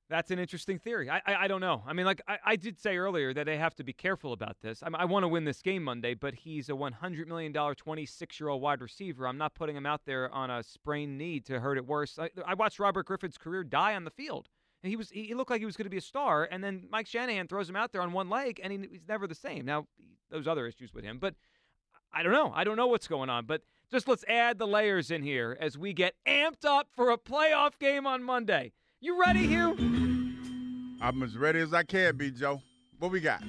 That's 0.07 0.29
an 0.29 0.37
interesting 0.37 0.77
theory. 0.77 1.09
I, 1.09 1.21
I 1.25 1.35
I 1.35 1.47
don't 1.47 1.61
know. 1.61 1.83
I 1.87 1.93
mean, 1.93 2.05
like 2.05 2.21
I, 2.27 2.37
I 2.45 2.55
did 2.55 2.79
say 2.79 2.97
earlier 2.97 3.33
that 3.33 3.45
they 3.47 3.57
have 3.57 3.73
to 3.75 3.83
be 3.83 3.91
careful 3.91 4.33
about 4.33 4.57
this. 4.61 4.83
I, 4.83 4.89
I 4.93 5.05
want 5.05 5.23
to 5.23 5.27
win 5.27 5.45
this 5.45 5.63
game 5.63 5.83
Monday, 5.83 6.13
but 6.13 6.35
he's 6.35 6.69
a 6.69 6.75
one 6.75 6.93
hundred 6.93 7.27
million 7.27 7.51
dollar, 7.51 7.73
twenty 7.73 8.05
six 8.05 8.39
year 8.39 8.49
old 8.49 8.61
wide 8.61 8.81
receiver. 8.81 9.27
I'm 9.27 9.39
not 9.39 9.55
putting 9.55 9.75
him 9.75 9.87
out 9.87 10.01
there 10.05 10.31
on 10.31 10.51
a 10.51 10.61
sprained 10.61 11.17
knee 11.17 11.39
to 11.41 11.59
hurt 11.59 11.77
it 11.77 11.87
worse. 11.87 12.19
I, 12.19 12.29
I 12.45 12.53
watched 12.53 12.77
Robert 12.77 13.07
Griffin's 13.07 13.37
career 13.37 13.63
die 13.63 13.95
on 13.95 14.03
the 14.03 14.11
field, 14.11 14.47
and 14.83 14.91
he 14.91 14.95
was 14.95 15.09
he 15.09 15.33
looked 15.33 15.49
like 15.49 15.59
he 15.59 15.65
was 15.65 15.75
going 15.75 15.85
to 15.85 15.89
be 15.89 15.97
a 15.97 16.01
star, 16.01 16.47
and 16.51 16.63
then 16.63 16.87
Mike 16.91 17.07
Shanahan 17.07 17.47
throws 17.47 17.67
him 17.67 17.75
out 17.75 17.91
there 17.91 18.01
on 18.01 18.13
one 18.13 18.29
leg, 18.29 18.59
and 18.63 18.71
he, 18.71 18.79
he's 18.91 19.07
never 19.07 19.25
the 19.25 19.33
same. 19.33 19.65
Now 19.65 19.87
those 20.29 20.47
other 20.47 20.67
issues 20.67 20.93
with 20.93 21.03
him, 21.03 21.17
but 21.17 21.33
I 22.13 22.21
don't 22.21 22.31
know. 22.31 22.51
I 22.55 22.63
don't 22.63 22.77
know 22.77 22.87
what's 22.87 23.07
going 23.07 23.31
on, 23.31 23.47
but 23.47 23.63
just 23.91 24.07
let's 24.07 24.23
add 24.27 24.59
the 24.59 24.67
layers 24.67 25.09
in 25.09 25.23
here 25.23 25.57
as 25.59 25.79
we 25.79 25.93
get 25.93 26.13
amped 26.27 26.63
up 26.63 26.89
for 26.95 27.09
a 27.09 27.17
playoff 27.17 27.79
game 27.79 28.05
on 28.05 28.23
Monday. 28.23 28.71
You 29.05 29.21
ready, 29.21 29.45
Hugh? 29.45 29.77
I'm 30.99 31.21
as 31.21 31.37
ready 31.37 31.59
as 31.59 31.75
I 31.75 31.83
can 31.83 32.17
be, 32.17 32.31
Joe. 32.31 32.59
What 32.97 33.11
we 33.11 33.19
got? 33.19 33.43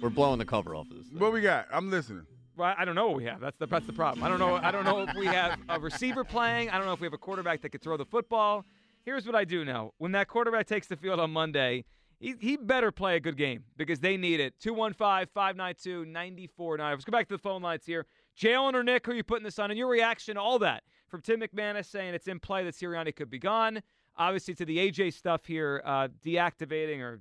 We're 0.00 0.08
blowing 0.08 0.38
the 0.38 0.46
cover 0.46 0.74
off 0.74 0.90
of 0.90 0.96
this. 0.96 1.08
Thing. 1.08 1.18
What 1.18 1.34
we 1.34 1.42
got? 1.42 1.66
I'm 1.70 1.90
listening. 1.90 2.24
Well, 2.56 2.74
I 2.78 2.86
don't 2.86 2.94
know 2.94 3.08
what 3.08 3.16
we 3.16 3.24
have. 3.24 3.38
That's 3.38 3.58
the 3.58 3.66
that's 3.66 3.86
the 3.86 3.92
problem. 3.92 4.24
I 4.24 4.30
don't 4.30 4.38
know. 4.38 4.54
I 4.54 4.70
don't 4.70 4.86
know 4.86 5.02
if 5.02 5.14
we 5.14 5.26
have 5.26 5.58
a 5.68 5.78
receiver 5.78 6.24
playing. 6.24 6.70
I 6.70 6.78
don't 6.78 6.86
know 6.86 6.94
if 6.94 7.00
we 7.00 7.04
have 7.04 7.12
a 7.12 7.18
quarterback 7.18 7.60
that 7.60 7.68
could 7.68 7.82
throw 7.82 7.98
the 7.98 8.06
football. 8.06 8.64
Here's 9.04 9.26
what 9.26 9.34
I 9.34 9.44
do 9.44 9.66
know: 9.66 9.92
when 9.98 10.12
that 10.12 10.28
quarterback 10.28 10.66
takes 10.66 10.86
the 10.86 10.96
field 10.96 11.20
on 11.20 11.30
Monday, 11.30 11.84
he, 12.18 12.34
he 12.40 12.56
better 12.56 12.90
play 12.90 13.16
a 13.16 13.20
good 13.20 13.36
game 13.36 13.64
because 13.76 14.00
they 14.00 14.16
need 14.16 14.40
it. 14.40 14.54
215-592-9490. 14.64 16.78
Let's 16.78 17.04
go 17.04 17.12
back 17.12 17.28
to 17.28 17.34
the 17.34 17.42
phone 17.42 17.60
lines 17.60 17.84
here. 17.84 18.06
Jalen 18.40 18.72
or 18.72 18.82
Nick, 18.82 19.04
who 19.04 19.12
are 19.12 19.16
you 19.16 19.24
putting 19.24 19.44
this 19.44 19.58
on? 19.58 19.70
And 19.70 19.76
your 19.76 19.88
reaction 19.88 20.36
to 20.36 20.40
all 20.40 20.58
that 20.60 20.84
from 21.06 21.20
Tim 21.20 21.42
McManus 21.42 21.84
saying 21.84 22.14
it's 22.14 22.28
in 22.28 22.40
play 22.40 22.64
that 22.64 22.74
Sirianni 22.74 23.14
could 23.14 23.28
be 23.28 23.38
gone. 23.38 23.82
Obviously, 24.16 24.54
to 24.54 24.64
the 24.64 24.78
AJ 24.78 25.14
stuff 25.14 25.46
here, 25.46 25.82
uh, 25.84 26.08
deactivating 26.24 27.00
or 27.00 27.20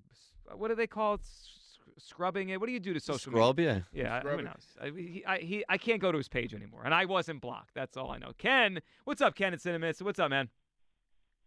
what 0.55 0.67
do 0.67 0.75
they 0.75 0.87
call 0.87 1.15
it? 1.15 1.21
Scrubbing 1.97 2.49
it. 2.49 2.59
What 2.59 2.65
do 2.65 2.73
you 2.73 2.79
do 2.79 2.93
to 2.93 2.99
social 2.99 3.31
media? 3.31 3.43
Scrub, 3.43 3.59
yeah. 3.59 3.79
Yeah, 3.93 4.19
Scrub 4.19 4.39
who 4.39 4.45
knows? 4.45 4.65
I, 4.81 4.85
he, 4.87 5.23
I, 5.25 5.37
he, 5.37 5.63
I 5.69 5.77
can't 5.77 6.01
go 6.01 6.11
to 6.11 6.17
his 6.17 6.27
page 6.27 6.53
anymore, 6.53 6.81
and 6.83 6.93
I 6.93 7.05
wasn't 7.05 7.41
blocked. 7.41 7.75
That's 7.75 7.95
all 7.95 8.09
I 8.11 8.17
know. 8.17 8.31
Ken, 8.37 8.81
what's 9.03 9.21
up, 9.21 9.35
Ken? 9.35 9.53
It's 9.53 9.63
Cinnaminson. 9.63 10.01
What's 10.01 10.19
up, 10.19 10.29
man? 10.29 10.49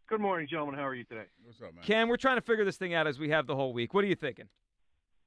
Good 0.07 0.21
morning, 0.21 0.47
gentlemen. 0.47 0.77
How 0.77 0.87
are 0.87 0.95
you 0.95 1.05
today? 1.05 1.25
What's 1.43 1.61
up, 1.61 1.75
man? 1.75 1.83
Ken, 1.83 2.09
we're 2.09 2.17
trying 2.17 2.37
to 2.37 2.43
figure 2.43 2.65
this 2.65 2.77
thing 2.77 2.95
out 2.95 3.07
as 3.07 3.19
we 3.19 3.31
have 3.31 3.47
the 3.47 3.57
whole 3.57 3.73
week. 3.73 3.95
What 3.95 4.05
are 4.05 4.07
you 4.07 4.15
thinking? 4.15 4.49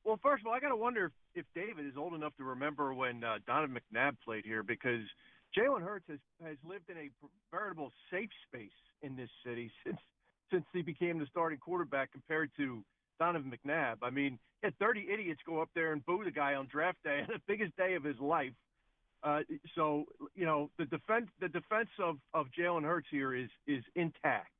Well, 0.04 0.20
first 0.24 0.42
of 0.42 0.48
all, 0.48 0.54
I 0.54 0.60
got 0.60 0.70
to 0.70 0.76
wonder 0.78 1.06
if, 1.06 1.12
if 1.36 1.46
David 1.54 1.86
is 1.86 1.98
old 1.98 2.14
enough 2.14 2.36
to 2.38 2.44
remember 2.44 2.94
when 2.94 3.24
uh, 3.24 3.40
Donovan 3.46 3.78
McNabb 3.94 4.16
played 4.24 4.46
here 4.46 4.64
because 4.64 5.02
Jalen 5.58 5.82
Hurts 5.82 6.06
has, 6.10 6.20
has 6.44 6.58
lived 6.68 6.90
in 6.90 6.98
a 6.98 7.10
veritable 7.52 7.92
safe 8.12 8.30
space 8.48 8.70
in 9.02 9.16
this 9.16 9.30
city 9.46 9.72
since 9.86 9.98
since 10.52 10.64
he 10.72 10.82
became 10.82 11.20
the 11.20 11.26
starting 11.30 11.60
quarterback 11.60 12.10
compared 12.14 12.50
to 12.56 12.82
Donovan 13.20 13.52
McNabb. 13.52 13.98
I 14.02 14.10
mean, 14.10 14.40
had 14.64 14.78
30 14.80 15.08
idiots 15.12 15.42
go 15.46 15.62
up 15.62 15.68
there 15.76 15.92
and 15.92 16.06
boo 16.06 16.24
the 16.24 16.32
guy 16.32 16.54
on 16.54 16.68
draft 16.72 17.00
day, 17.04 17.24
the 17.28 17.42
biggest 17.48 17.76
day 17.76 17.96
of 17.96 18.04
his 18.06 18.18
life. 18.20 18.54
Uh, 19.24 19.42
so, 19.76 20.06
you 20.36 20.46
know, 20.46 20.70
the 20.78 20.86
defense 20.86 21.28
the 21.42 21.50
defense 21.50 21.90
of, 22.00 22.18
of 22.34 22.48
Jalen 22.58 22.84
Hurts 22.84 23.08
here 23.12 23.34
is 23.34 23.50
is 23.66 23.84
intact. 23.96 24.52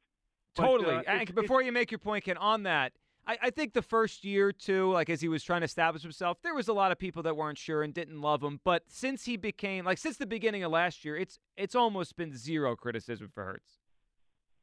But, 0.56 0.64
Totally. 0.64 0.96
uh, 0.96 1.04
and 1.08 1.36
before 1.36 1.62
you 1.62 1.72
make 1.72 1.92
your 1.92 2.00
point, 2.00 2.26
Ken, 2.26 2.38
on 2.38 2.64
that, 2.64 2.92
I, 3.28 3.38
I 3.44 3.50
think 3.50 3.74
the 3.74 3.82
first 3.82 4.24
year, 4.24 4.52
too, 4.52 4.92
like 4.92 5.10
as 5.10 5.20
he 5.20 5.28
was 5.28 5.44
trying 5.44 5.62
to 5.62 5.66
establish 5.66 6.02
himself, 6.02 6.42
there 6.42 6.56
was 6.56 6.70
a 6.70 6.74
lot 6.74 6.92
of 6.92 6.98
people 6.98 7.22
that 7.24 7.36
weren't 7.36 7.58
sure 7.58 7.84
and 7.84 7.94
didn't 7.94 8.22
love 8.22 8.42
him. 8.42 8.62
But 8.64 8.84
since 8.88 9.26
he 9.26 9.36
became, 9.36 9.86
like, 9.86 9.98
since 9.98 10.18
the 10.18 10.26
beginning 10.26 10.64
of 10.64 10.72
last 10.72 11.04
year, 11.04 11.18
it's 11.18 11.38
it's 11.58 11.76
almost 11.76 12.16
been 12.16 12.36
zero 12.36 12.76
criticism 12.76 13.30
for 13.34 13.44
Hurts. 13.44 13.80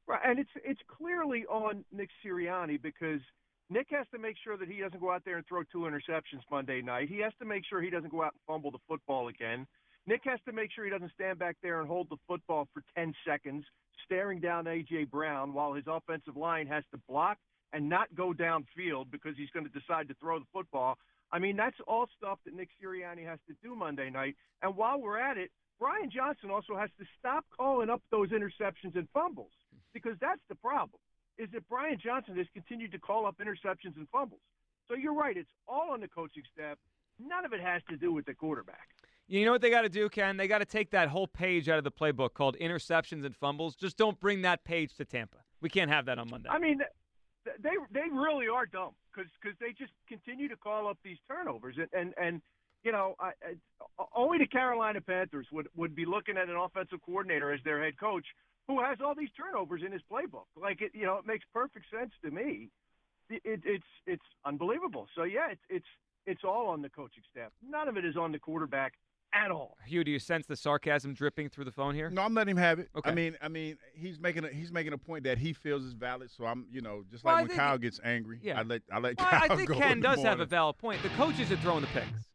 Right, 0.06 0.20
and 0.24 0.38
it's 0.38 0.50
it's 0.64 0.80
clearly 0.88 1.44
on 1.46 1.84
Nick 1.92 2.08
Sirianni 2.24 2.80
because 2.80 3.20
Nick 3.68 3.88
has 3.90 4.06
to 4.12 4.18
make 4.18 4.36
sure 4.42 4.56
that 4.56 4.68
he 4.68 4.80
doesn't 4.80 5.00
go 5.00 5.12
out 5.12 5.22
there 5.24 5.36
and 5.36 5.46
throw 5.46 5.62
two 5.64 5.80
interceptions 5.80 6.40
Monday 6.50 6.80
night. 6.80 7.08
He 7.08 7.18
has 7.18 7.32
to 7.40 7.44
make 7.44 7.64
sure 7.68 7.82
he 7.82 7.90
doesn't 7.90 8.10
go 8.10 8.22
out 8.22 8.32
and 8.32 8.40
fumble 8.46 8.70
the 8.70 8.78
football 8.88 9.28
again. 9.28 9.66
Nick 10.06 10.20
has 10.24 10.38
to 10.46 10.52
make 10.52 10.70
sure 10.72 10.84
he 10.84 10.90
doesn't 10.90 11.12
stand 11.14 11.38
back 11.38 11.56
there 11.62 11.80
and 11.80 11.88
hold 11.88 12.08
the 12.10 12.18
football 12.28 12.68
for 12.74 12.82
10 12.94 13.14
seconds, 13.26 13.64
staring 14.04 14.38
down 14.38 14.66
A.J. 14.66 15.04
Brown 15.04 15.54
while 15.54 15.72
his 15.72 15.84
offensive 15.86 16.36
line 16.36 16.66
has 16.66 16.84
to 16.92 17.00
block 17.08 17.38
and 17.72 17.88
not 17.88 18.14
go 18.14 18.32
downfield 18.32 19.10
because 19.10 19.34
he's 19.36 19.50
going 19.50 19.66
to 19.66 19.72
decide 19.72 20.08
to 20.08 20.14
throw 20.14 20.38
the 20.38 20.46
football. 20.52 20.96
I 21.32 21.38
mean, 21.38 21.56
that's 21.56 21.76
all 21.88 22.06
stuff 22.16 22.38
that 22.44 22.54
Nick 22.54 22.68
Sirianni 22.82 23.26
has 23.26 23.38
to 23.48 23.54
do 23.62 23.74
Monday 23.74 24.10
night. 24.10 24.36
And 24.62 24.76
while 24.76 25.00
we're 25.00 25.18
at 25.18 25.36
it, 25.36 25.50
Brian 25.80 26.10
Johnson 26.10 26.50
also 26.50 26.76
has 26.76 26.90
to 26.98 27.04
stop 27.18 27.44
calling 27.56 27.90
up 27.90 28.02
those 28.10 28.30
interceptions 28.30 28.94
and 28.94 29.08
fumbles 29.12 29.50
because 29.92 30.16
that's 30.20 30.40
the 30.48 30.54
problem. 30.54 31.00
Is 31.36 31.48
that 31.52 31.68
Brian 31.68 31.98
Johnson 32.02 32.36
has 32.36 32.46
continued 32.54 32.92
to 32.92 32.98
call 32.98 33.26
up 33.26 33.38
interceptions 33.38 33.96
and 33.96 34.08
fumbles. 34.12 34.40
So 34.86 34.94
you're 34.94 35.14
right; 35.14 35.36
it's 35.36 35.50
all 35.66 35.90
on 35.90 36.00
the 36.00 36.06
coaching 36.06 36.44
staff. 36.52 36.78
None 37.18 37.44
of 37.44 37.52
it 37.52 37.60
has 37.60 37.82
to 37.88 37.96
do 37.96 38.12
with 38.12 38.24
the 38.26 38.34
quarterback. 38.34 38.88
You 39.26 39.44
know 39.44 39.52
what 39.52 39.62
they 39.62 39.70
got 39.70 39.82
to 39.82 39.88
do, 39.88 40.08
Ken? 40.08 40.36
They 40.36 40.46
got 40.46 40.58
to 40.58 40.64
take 40.64 40.90
that 40.90 41.08
whole 41.08 41.26
page 41.26 41.68
out 41.68 41.78
of 41.78 41.84
the 41.84 41.90
playbook 41.90 42.34
called 42.34 42.56
interceptions 42.60 43.24
and 43.24 43.34
fumbles. 43.34 43.74
Just 43.74 43.96
don't 43.96 44.20
bring 44.20 44.42
that 44.42 44.64
page 44.64 44.94
to 44.96 45.04
Tampa. 45.04 45.38
We 45.62 45.70
can't 45.70 45.90
have 45.90 46.06
that 46.06 46.18
on 46.18 46.28
Monday. 46.30 46.50
I 46.50 46.58
mean, 46.58 46.80
they 47.62 47.76
they 47.92 48.08
really 48.12 48.48
are 48.48 48.66
dumb 48.66 48.92
because 49.12 49.30
because 49.40 49.56
they 49.60 49.72
just 49.72 49.92
continue 50.08 50.48
to 50.48 50.56
call 50.56 50.88
up 50.88 50.98
these 51.04 51.18
turnovers 51.28 51.76
and 51.78 51.88
and 51.92 52.14
and 52.20 52.42
you 52.84 52.92
know, 52.92 53.16
I, 53.18 53.32
I, 53.42 54.04
only 54.14 54.38
the 54.38 54.46
Carolina 54.46 55.00
Panthers 55.00 55.46
would 55.50 55.68
would 55.74 55.96
be 55.96 56.04
looking 56.04 56.36
at 56.36 56.48
an 56.48 56.56
offensive 56.56 57.00
coordinator 57.04 57.52
as 57.52 57.60
their 57.64 57.82
head 57.82 57.98
coach 57.98 58.26
who 58.68 58.80
has 58.80 58.98
all 59.04 59.14
these 59.14 59.30
turnovers 59.36 59.82
in 59.84 59.92
his 59.92 60.02
playbook. 60.10 60.46
Like 60.60 60.82
it, 60.82 60.92
you 60.94 61.04
know, 61.04 61.16
it 61.16 61.26
makes 61.26 61.44
perfect 61.52 61.86
sense 61.90 62.12
to 62.24 62.30
me. 62.30 62.68
It, 63.30 63.40
it, 63.44 63.60
it's 63.64 63.84
it's 64.06 64.22
unbelievable. 64.44 65.08
So 65.16 65.24
yeah, 65.24 65.50
it's 65.50 65.62
it's 65.70 65.86
it's 66.26 66.44
all 66.44 66.68
on 66.68 66.82
the 66.82 66.90
coaching 66.90 67.22
staff. 67.30 67.50
None 67.66 67.88
of 67.88 67.96
it 67.96 68.04
is 68.04 68.16
on 68.16 68.32
the 68.32 68.38
quarterback 68.38 68.92
at 69.34 69.50
all. 69.50 69.76
Hugh, 69.86 70.04
do 70.04 70.10
you 70.10 70.18
sense 70.18 70.46
the 70.46 70.56
sarcasm 70.56 71.12
dripping 71.14 71.48
through 71.48 71.64
the 71.64 71.72
phone 71.72 71.94
here? 71.94 72.08
No, 72.10 72.22
I'm 72.22 72.34
letting 72.34 72.52
him 72.52 72.56
have 72.58 72.78
it. 72.78 72.88
Okay. 72.96 73.10
I 73.10 73.14
mean, 73.14 73.36
I 73.42 73.48
mean, 73.48 73.76
he's 73.94 74.18
making 74.20 74.44
a 74.44 74.48
he's 74.48 74.72
making 74.72 74.92
a 74.92 74.98
point 74.98 75.24
that 75.24 75.38
he 75.38 75.52
feels 75.52 75.82
is 75.82 75.92
valid. 75.92 76.30
So 76.30 76.46
I'm, 76.46 76.66
you 76.70 76.80
know, 76.80 77.02
just 77.10 77.24
Well, 77.24 77.34
like 77.34 77.38
I 77.38 77.42
when 77.42 77.48
think- 77.48 77.60
Kyle 77.60 77.78
gets 77.78 78.00
angry, 78.04 78.38
yeah. 78.42 78.60
I 78.60 78.62
let 78.62 78.82
I 78.92 78.98
let 78.98 79.18
Well, 79.18 79.26
Kyle 79.26 79.42
I 79.50 79.56
think 79.56 79.68
go 79.68 79.78
Ken 79.78 79.92
in 79.92 80.00
the 80.00 80.08
does 80.08 80.22
have 80.22 80.40
a 80.40 80.46
valid 80.46 80.78
point. 80.78 81.02
The 81.02 81.08
coaches 81.10 81.50
are 81.50 81.56
throwing 81.56 81.80
the 81.82 81.86
picks. 81.88 82.28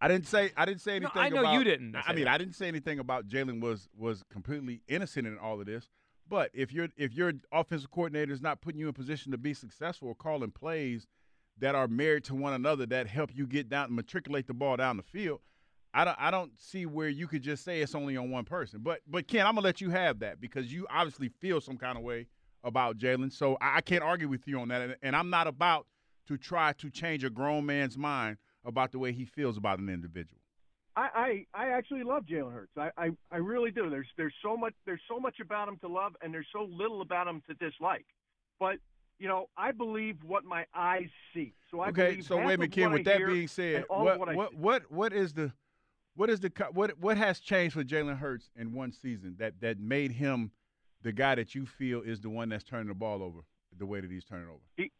I 0.00 0.08
didn't 0.08 0.26
say 0.28 0.52
I 0.56 0.64
didn't 0.64 0.80
say 0.80 0.98
No, 0.98 1.08
anything. 1.08 1.22
I 1.22 1.28
know 1.28 1.40
about, 1.40 1.54
you 1.54 1.64
didn't 1.64 1.96
I 1.96 2.12
mean, 2.12 2.24
that. 2.24 2.34
I 2.34 2.38
didn't 2.38 2.54
say 2.54 2.68
anything 2.68 2.98
about 2.98 3.26
Jalen 3.28 3.60
was 3.60 3.88
was 3.96 4.22
completely 4.30 4.80
innocent 4.88 5.26
in 5.26 5.36
all 5.38 5.60
of 5.60 5.66
this. 5.66 5.90
But 6.28 6.50
if 6.54 6.72
your 6.72 6.88
if 6.96 7.14
your 7.14 7.32
offensive 7.52 7.90
coordinator 7.90 8.32
is 8.32 8.40
not 8.40 8.60
putting 8.60 8.80
you 8.80 8.86
in 8.88 8.94
position 8.94 9.32
to 9.32 9.38
be 9.38 9.54
successful 9.54 10.08
or 10.08 10.14
calling 10.14 10.50
plays 10.50 11.06
that 11.58 11.74
are 11.74 11.88
married 11.88 12.22
to 12.24 12.34
one 12.36 12.52
another 12.52 12.86
that 12.86 13.08
help 13.08 13.30
you 13.34 13.46
get 13.46 13.68
down 13.68 13.86
and 13.86 13.96
matriculate 13.96 14.46
the 14.46 14.54
ball 14.54 14.76
down 14.76 14.96
the 14.96 15.02
field, 15.02 15.40
I 15.94 16.04
don't 16.04 16.16
I 16.20 16.30
don't 16.30 16.52
see 16.60 16.86
where 16.86 17.08
you 17.08 17.26
could 17.26 17.42
just 17.42 17.64
say 17.64 17.80
it's 17.80 17.94
only 17.94 18.16
on 18.16 18.30
one 18.30 18.44
person. 18.44 18.80
But 18.82 19.00
but 19.06 19.26
Ken, 19.26 19.46
I'm 19.46 19.54
gonna 19.54 19.64
let 19.64 19.80
you 19.80 19.90
have 19.90 20.18
that 20.20 20.40
because 20.40 20.72
you 20.72 20.86
obviously 20.90 21.28
feel 21.40 21.60
some 21.60 21.76
kind 21.76 21.96
of 21.96 22.04
way 22.04 22.26
about 22.64 22.98
Jalen. 22.98 23.32
So 23.32 23.56
I, 23.60 23.76
I 23.76 23.80
can't 23.80 24.02
argue 24.02 24.28
with 24.28 24.46
you 24.46 24.60
on 24.60 24.68
that. 24.68 24.82
And, 24.82 24.96
and 25.02 25.16
I'm 25.16 25.30
not 25.30 25.46
about 25.46 25.86
to 26.26 26.36
try 26.36 26.72
to 26.74 26.90
change 26.90 27.24
a 27.24 27.30
grown 27.30 27.64
man's 27.64 27.96
mind 27.96 28.36
about 28.64 28.92
the 28.92 28.98
way 28.98 29.12
he 29.12 29.24
feels 29.24 29.56
about 29.56 29.78
an 29.78 29.88
individual. 29.88 30.40
I, 30.94 31.46
I, 31.54 31.66
I 31.66 31.68
actually 31.70 32.02
love 32.02 32.24
Jalen 32.24 32.52
Hurts. 32.52 32.72
I, 32.76 32.90
I, 32.98 33.10
I 33.30 33.36
really 33.36 33.70
do. 33.70 33.88
There's 33.88 34.08
there's 34.16 34.34
so 34.42 34.56
much 34.56 34.74
there's 34.84 35.00
so 35.08 35.20
much 35.20 35.36
about 35.40 35.68
him 35.68 35.78
to 35.78 35.88
love, 35.88 36.16
and 36.22 36.34
there's 36.34 36.48
so 36.52 36.68
little 36.70 37.02
about 37.02 37.28
him 37.28 37.40
to 37.48 37.54
dislike. 37.54 38.06
But 38.58 38.78
you 39.20 39.28
know, 39.28 39.48
I 39.56 39.72
believe 39.72 40.16
what 40.24 40.44
my 40.44 40.66
eyes 40.74 41.08
see. 41.32 41.54
So 41.70 41.80
I 41.80 41.88
okay, 41.90 42.20
so 42.20 42.36
wait 42.36 42.54
a 42.54 42.58
minute, 42.58 42.72
Ken. 42.72 42.92
With 42.92 43.04
that 43.04 43.24
being 43.24 43.46
said, 43.46 43.84
what 43.88 44.18
what 44.18 44.34
what, 44.34 44.54
what 44.54 44.90
what 44.90 45.12
is 45.12 45.32
the 45.32 45.52
what 46.18 46.28
is 46.30 46.40
the 46.40 46.50
what 46.72 46.98
what 46.98 47.16
has 47.16 47.38
changed 47.38 47.74
for 47.74 47.84
Jalen 47.84 48.18
Hurts 48.18 48.50
in 48.56 48.72
one 48.72 48.90
season 48.92 49.36
that 49.38 49.60
that 49.60 49.78
made 49.78 50.10
him 50.10 50.50
the 51.02 51.12
guy 51.12 51.36
that 51.36 51.54
you 51.54 51.64
feel 51.64 52.02
is 52.02 52.20
the 52.20 52.28
one 52.28 52.48
that's 52.48 52.64
turning 52.64 52.88
the 52.88 52.94
ball 52.94 53.22
over 53.22 53.40
the 53.78 53.86
way 53.86 54.00
that 54.00 54.10
he's 54.10 54.24
turning 54.24 54.48
over 54.48 54.58
He, 54.76 54.90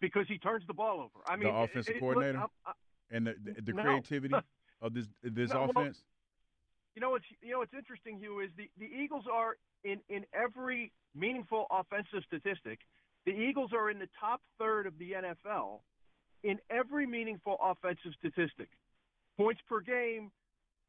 because 0.00 0.26
he 0.28 0.38
turns 0.38 0.62
the 0.68 0.74
ball 0.74 1.00
over. 1.00 1.24
I 1.26 1.34
mean, 1.34 1.48
the 1.52 1.58
offensive 1.58 1.94
it- 1.94 1.96
it- 1.96 2.00
coordinator? 2.00 2.38
look, 2.38 2.50
I- 2.64 2.70
I- 2.70 2.74
and 3.10 3.26
the 3.26 3.34
the, 3.42 3.62
the 3.62 3.72
No. 3.72 3.82
creativity. 3.82 4.34
of 4.80 4.94
this 4.94 5.06
this 5.22 5.50
No, 5.50 5.62
well, 5.62 5.70
offense? 5.70 6.04
You 6.94 7.00
know 7.00 7.10
what's 7.10 7.24
you 7.42 7.50
know 7.50 7.58
what's 7.58 7.74
interesting, 7.74 8.18
Hugh, 8.20 8.38
is 8.38 8.50
the, 8.56 8.70
the 8.78 8.86
Eagles 8.86 9.24
are 9.32 9.56
in, 9.82 9.98
in 10.08 10.24
every 10.32 10.92
meaningful 11.16 11.66
offensive 11.72 12.22
statistic, 12.26 12.78
the 13.26 13.32
Eagles 13.32 13.72
are 13.72 13.90
in 13.90 13.98
the 13.98 14.08
top 14.20 14.40
third 14.58 14.86
of 14.86 14.96
the 14.98 15.12
NFL 15.12 15.80
in 16.44 16.60
every 16.70 17.06
meaningful 17.06 17.56
offensive 17.60 18.12
statistic. 18.20 18.68
Points 19.36 19.60
per 19.68 19.80
game, 19.80 20.30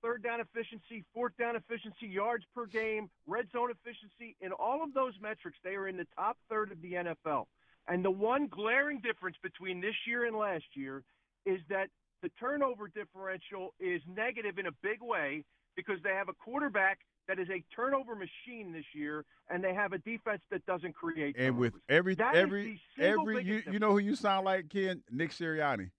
third 0.02 0.24
down 0.24 0.40
efficiency, 0.40 1.04
fourth 1.14 1.34
down 1.38 1.56
efficiency, 1.56 2.08
yards 2.08 2.46
per 2.56 2.66
game, 2.66 3.10
red 3.28 3.48
zone 3.52 3.72
efficiency, 3.72 4.36
in 4.42 4.52
all 4.52 4.84
of 4.84 4.94
those 4.94 5.14
metrics, 5.22 5.58
they 5.64 5.76
are 5.76 5.88
in 5.88 5.98
the 5.98 6.08
top 6.16 6.38
third 6.50 6.72
of 6.72 6.82
the 6.82 6.94
NFL. 6.94 7.46
And 7.88 8.04
the 8.06 8.12
one 8.12 8.48
glaring 8.48 9.00
difference 9.00 9.38
between 9.42 9.82
this 9.82 9.96
year 10.08 10.26
and 10.26 10.36
last 10.36 10.66
year 10.76 11.04
is 11.46 11.60
that 11.70 11.90
the 12.22 12.30
turnover 12.40 12.88
differential 12.88 13.74
is 13.80 14.02
negative 14.08 14.60
in 14.60 14.68
a 14.68 14.72
big 14.84 15.02
way 15.02 15.44
because 15.76 15.98
they 16.04 16.10
have 16.10 16.30
a 16.30 16.34
quarterback 16.34 17.00
that 17.28 17.40
is 17.40 17.48
a 17.50 17.64
turnover 17.76 18.16
machine 18.16 18.74
this 18.74 18.86
year, 18.94 19.24
and 19.50 19.64
they 19.64 19.74
have 19.74 19.94
a 19.94 20.00
defense 20.00 20.42
that 20.50 20.66
doesn't 20.66 20.94
create. 20.94 21.36
And 21.38 21.58
with 21.58 21.74
every 21.88 22.16
That 22.16 22.36
every 22.36 22.82
every 23.00 23.44
you, 23.44 23.64
you 23.72 23.80
know 23.80 23.92
who 23.92 24.00
you 24.00 24.16
sound 24.16 24.46
like, 24.46 24.70
Ken? 24.70 25.04
Nick 25.12 25.32
Sirianni. 25.32 25.92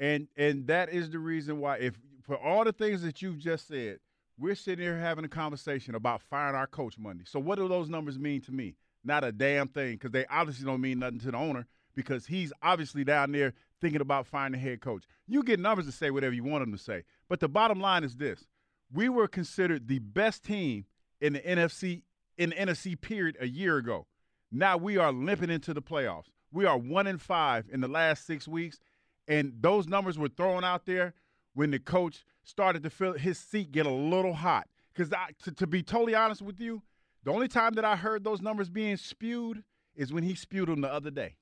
And 0.00 0.26
and 0.36 0.66
that 0.66 0.92
is 0.92 1.10
the 1.10 1.20
reason 1.20 1.60
why 1.60 1.78
if 1.78 1.94
for 2.24 2.36
all 2.36 2.64
the 2.64 2.72
things 2.72 3.02
that 3.02 3.22
you've 3.22 3.38
just 3.38 3.68
said, 3.68 3.98
we're 4.38 4.54
sitting 4.54 4.84
here 4.84 4.98
having 4.98 5.24
a 5.24 5.28
conversation 5.28 5.94
about 5.94 6.22
firing 6.22 6.56
our 6.56 6.66
coach 6.66 6.98
Monday. 6.98 7.24
So 7.26 7.38
what 7.38 7.56
do 7.56 7.68
those 7.68 7.88
numbers 7.88 8.18
mean 8.18 8.40
to 8.42 8.52
me? 8.52 8.74
Not 9.04 9.22
a 9.22 9.30
damn 9.30 9.68
thing, 9.68 9.92
because 9.92 10.10
they 10.10 10.26
obviously 10.26 10.64
don't 10.64 10.80
mean 10.80 10.98
nothing 10.98 11.20
to 11.20 11.30
the 11.30 11.36
owner 11.36 11.66
because 11.94 12.26
he's 12.26 12.52
obviously 12.62 13.04
down 13.04 13.32
there 13.32 13.52
thinking 13.80 14.00
about 14.00 14.26
firing 14.26 14.52
the 14.52 14.58
head 14.58 14.80
coach. 14.80 15.04
You 15.28 15.42
get 15.42 15.60
numbers 15.60 15.86
to 15.86 15.92
say 15.92 16.10
whatever 16.10 16.34
you 16.34 16.42
want 16.42 16.62
them 16.62 16.72
to 16.72 16.82
say. 16.82 17.04
But 17.28 17.40
the 17.40 17.48
bottom 17.48 17.80
line 17.80 18.02
is 18.02 18.16
this. 18.16 18.46
We 18.92 19.08
were 19.08 19.28
considered 19.28 19.88
the 19.88 19.98
best 19.98 20.44
team 20.44 20.86
in 21.20 21.34
the 21.34 21.40
NFC 21.40 22.02
in 22.36 22.50
the 22.50 22.56
NFC 22.56 23.00
period 23.00 23.36
a 23.40 23.46
year 23.46 23.76
ago. 23.76 24.06
Now 24.50 24.76
we 24.76 24.96
are 24.96 25.12
limping 25.12 25.50
into 25.50 25.72
the 25.72 25.82
playoffs. 25.82 26.30
We 26.50 26.64
are 26.64 26.76
one 26.76 27.06
in 27.06 27.18
five 27.18 27.66
in 27.72 27.80
the 27.80 27.88
last 27.88 28.26
six 28.26 28.48
weeks, 28.48 28.80
and 29.28 29.52
those 29.60 29.86
numbers 29.86 30.18
were 30.18 30.28
thrown 30.28 30.64
out 30.64 30.86
there 30.86 31.14
when 31.54 31.70
the 31.70 31.78
coach 31.78 32.24
started 32.42 32.82
to 32.82 32.90
feel 32.90 33.14
his 33.14 33.38
seat 33.38 33.72
get 33.72 33.86
a 33.86 33.90
little 33.90 34.34
hot. 34.34 34.68
Because 34.94 35.12
to, 35.44 35.52
to 35.52 35.66
be 35.66 35.82
totally 35.82 36.14
honest 36.14 36.42
with 36.42 36.60
you, 36.60 36.82
the 37.24 37.32
only 37.32 37.48
time 37.48 37.72
that 37.74 37.84
I 37.84 37.96
heard 37.96 38.22
those 38.22 38.42
numbers 38.42 38.68
being 38.68 38.96
spewed 38.96 39.64
is 39.96 40.12
when 40.12 40.22
he 40.22 40.34
spewed 40.34 40.68
them 40.68 40.82
the 40.82 40.92
other 40.92 41.10
day. 41.10 41.36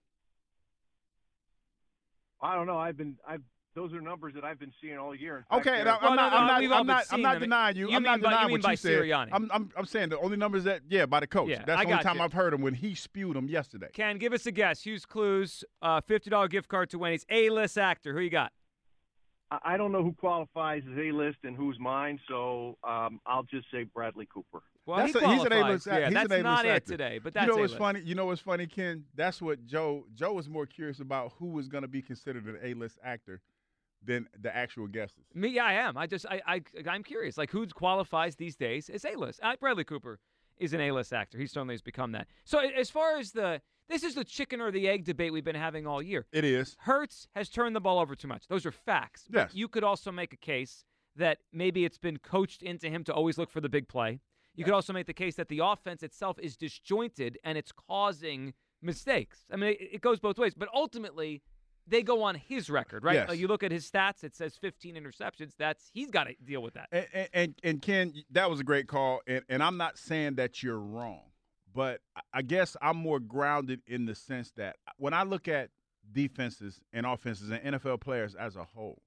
I 2.40 2.54
don't 2.54 2.66
know. 2.66 2.78
I've 2.78 2.96
been 2.96 3.16
I've 3.26 3.42
those 3.74 3.94
are 3.94 4.00
numbers 4.02 4.34
that 4.34 4.44
I've 4.44 4.58
been 4.58 4.72
seeing 4.82 4.98
all 4.98 5.14
year. 5.14 5.46
Fact, 5.48 5.66
Okay, 5.66 5.82
now, 5.82 5.98
Well, 6.02 6.10
I'm 6.10 6.16
no, 6.16 6.22
not. 6.22 6.32
no, 6.32 6.36
I'm 6.36 6.46
not. 6.46 6.80
I'm 6.80 6.86
not, 6.86 7.04
I'm 7.10 7.22
not 7.22 7.40
denying 7.40 7.76
you. 7.76 7.88
You 7.88 7.96
I'm 7.96 8.02
not 8.02 8.20
mean 8.20 8.24
you 8.24 8.28
denying 8.28 8.48
mean 8.48 8.60
what 8.60 8.70
you 8.70 8.76
said. 8.76 9.02
Sirianni. 9.02 9.28
I'm, 9.32 9.50
I'm, 9.50 9.70
I'm 9.76 9.86
saying 9.86 10.10
the 10.10 10.18
only 10.18 10.36
numbers 10.36 10.64
that, 10.64 10.82
yeah, 10.90 11.06
by 11.06 11.20
the 11.20 11.26
coach. 11.26 11.48
Yeah, 11.48 11.64
That's 11.66 11.80
I 11.80 11.84
the 11.84 11.92
only 11.92 12.02
time 12.04 12.16
you. 12.16 12.22
I've 12.22 12.34
heard 12.34 12.52
him 12.52 12.60
when 12.60 12.74
he 12.74 12.94
spewed 12.94 13.34
them 13.34 13.48
yesterday. 13.48 13.88
Ken, 13.94 14.18
give 14.18 14.34
us 14.34 14.44
a 14.44 14.52
guess. 14.52 14.82
Hugh's 14.84 15.06
Clues, 15.06 15.64
uh, 15.80 16.02
$50 16.02 16.50
gift 16.50 16.68
card 16.68 16.90
to 16.90 16.98
Wendy's. 16.98 17.24
A-list 17.30 17.78
actor. 17.78 18.12
Who 18.12 18.20
you 18.20 18.28
got? 18.28 18.52
I 19.62 19.74
I 19.74 19.76
don't 19.76 19.92
know 19.92 20.02
who 20.02 20.12
qualifies 20.12 20.82
as 20.90 20.98
A 20.98 21.12
list 21.12 21.38
and 21.44 21.56
who's 21.56 21.78
mine, 21.78 22.18
so 22.28 22.76
um, 22.84 23.20
I'll 23.26 23.42
just 23.44 23.66
say 23.72 23.84
Bradley 23.84 24.26
Cooper. 24.32 24.62
Well, 24.86 24.98
That's 24.98 25.12
he 25.12 25.24
a- 25.24 25.28
he's 25.28 25.44
an. 25.44 25.52
A-list 25.52 25.86
act- 25.86 26.00
Yeah, 26.00 26.06
he's 26.06 26.14
that's 26.14 26.26
an 26.26 26.32
A-list 26.32 26.44
not 26.44 26.66
it 26.66 26.86
today, 26.86 27.20
but 27.22 27.32
that's 27.34 27.46
you 27.46 27.52
know 27.52 27.60
what's 27.60 27.72
A-list. 27.72 27.78
funny? 27.78 28.00
You 28.00 28.14
know 28.14 28.26
what's 28.26 28.40
funny, 28.40 28.66
Ken? 28.66 29.04
That's 29.14 29.40
what 29.40 29.64
Joe. 29.66 30.04
Joe 30.14 30.32
was 30.32 30.48
more 30.48 30.66
curious 30.66 30.98
about 31.00 31.32
who 31.38 31.46
was 31.46 31.68
going 31.68 31.82
to 31.82 31.88
be 31.88 32.02
considered 32.02 32.46
an 32.46 32.58
A-list 32.62 32.98
actor 33.04 33.40
than 34.04 34.26
the 34.40 34.54
actual 34.54 34.88
guesses. 34.88 35.24
Me, 35.34 35.48
yeah, 35.48 35.64
I 35.64 35.74
am. 35.74 35.96
I 35.96 36.08
just, 36.08 36.26
I, 36.28 36.40
I, 36.44 36.60
I'm 36.90 37.04
curious. 37.04 37.38
Like, 37.38 37.52
who 37.52 37.64
qualifies 37.68 38.34
these 38.34 38.56
days 38.56 38.88
as 38.90 39.04
A-list? 39.04 39.38
Uh, 39.40 39.54
Bradley 39.60 39.84
Cooper 39.84 40.18
is 40.58 40.72
an 40.72 40.80
A-list 40.80 41.12
actor. 41.12 41.38
He 41.38 41.46
certainly 41.46 41.74
has 41.74 41.82
become 41.82 42.10
that. 42.12 42.26
So, 42.44 42.58
as 42.58 42.90
far 42.90 43.16
as 43.18 43.30
the, 43.30 43.60
this 43.92 44.02
is 44.02 44.14
the 44.14 44.24
chicken 44.24 44.60
or 44.60 44.70
the 44.70 44.88
egg 44.88 45.04
debate 45.04 45.32
we've 45.32 45.44
been 45.44 45.54
having 45.54 45.86
all 45.86 46.02
year. 46.02 46.26
It 46.32 46.44
is. 46.44 46.76
Hurts 46.80 47.28
has 47.34 47.48
turned 47.48 47.76
the 47.76 47.80
ball 47.80 47.98
over 47.98 48.14
too 48.16 48.28
much. 48.28 48.48
Those 48.48 48.64
are 48.66 48.72
facts. 48.72 49.26
But 49.30 49.38
Yes. 49.38 49.50
you 49.54 49.68
could 49.68 49.84
also 49.84 50.10
make 50.10 50.32
a 50.32 50.36
case 50.36 50.84
that 51.16 51.38
maybe 51.52 51.84
it's 51.84 51.98
been 51.98 52.16
coached 52.18 52.62
into 52.62 52.88
him 52.88 53.04
to 53.04 53.12
always 53.12 53.36
look 53.38 53.50
for 53.50 53.60
the 53.60 53.68
big 53.68 53.86
play. 53.88 54.20
You 54.54 54.64
could 54.64 54.74
also 54.74 54.92
make 54.92 55.06
the 55.06 55.14
case 55.14 55.36
that 55.36 55.48
the 55.48 55.60
offense 55.60 56.02
itself 56.02 56.38
is 56.38 56.56
disjointed 56.56 57.38
and 57.44 57.56
it's 57.56 57.72
causing 57.72 58.54
mistakes. 58.82 59.44
I 59.52 59.56
mean, 59.56 59.70
it, 59.70 59.94
it 59.94 60.00
goes 60.00 60.20
both 60.20 60.38
ways, 60.38 60.54
but 60.54 60.68
ultimately 60.74 61.42
they 61.86 62.02
go 62.02 62.22
on 62.22 62.34
his 62.36 62.70
record, 62.70 63.02
right? 63.04 63.14
Yes. 63.28 63.36
You 63.36 63.48
look 63.48 63.62
at 63.62 63.72
his 63.72 63.90
stats; 63.90 64.22
it 64.24 64.36
says 64.36 64.56
15 64.56 64.94
interceptions. 64.94 65.52
That's 65.58 65.90
he's 65.92 66.10
got 66.10 66.24
to 66.24 66.34
deal 66.44 66.62
with 66.62 66.74
that. 66.74 66.88
And, 66.92 67.06
and, 67.12 67.28
and, 67.32 67.54
and 67.64 67.82
Ken, 67.82 68.12
that 68.30 68.48
was 68.48 68.60
a 68.60 68.64
great 68.64 68.86
call. 68.88 69.20
And, 69.26 69.42
and 69.48 69.62
I'm 69.62 69.76
not 69.76 69.98
saying 69.98 70.34
that 70.36 70.62
you're 70.62 70.78
wrong, 70.78 71.22
but 71.74 72.00
I- 72.32 72.42
guess 72.42 72.76
I'm 72.82 72.96
more 72.96 73.20
grounded 73.20 73.80
in 73.86 74.06
the 74.06 74.14
sense 74.14 74.50
that 74.52 74.76
uh, 74.86 74.92
when 74.98 75.14
I 75.14 75.22
look 75.22 75.48
at 75.48 75.70
defenses 76.10 76.80
and 76.92 77.06
offenses 77.06 77.50
and 77.50 77.62
NFL 77.76 78.00
players 78.00 78.34
as 78.34 78.56
a 78.56 78.64
whole, 78.64 79.02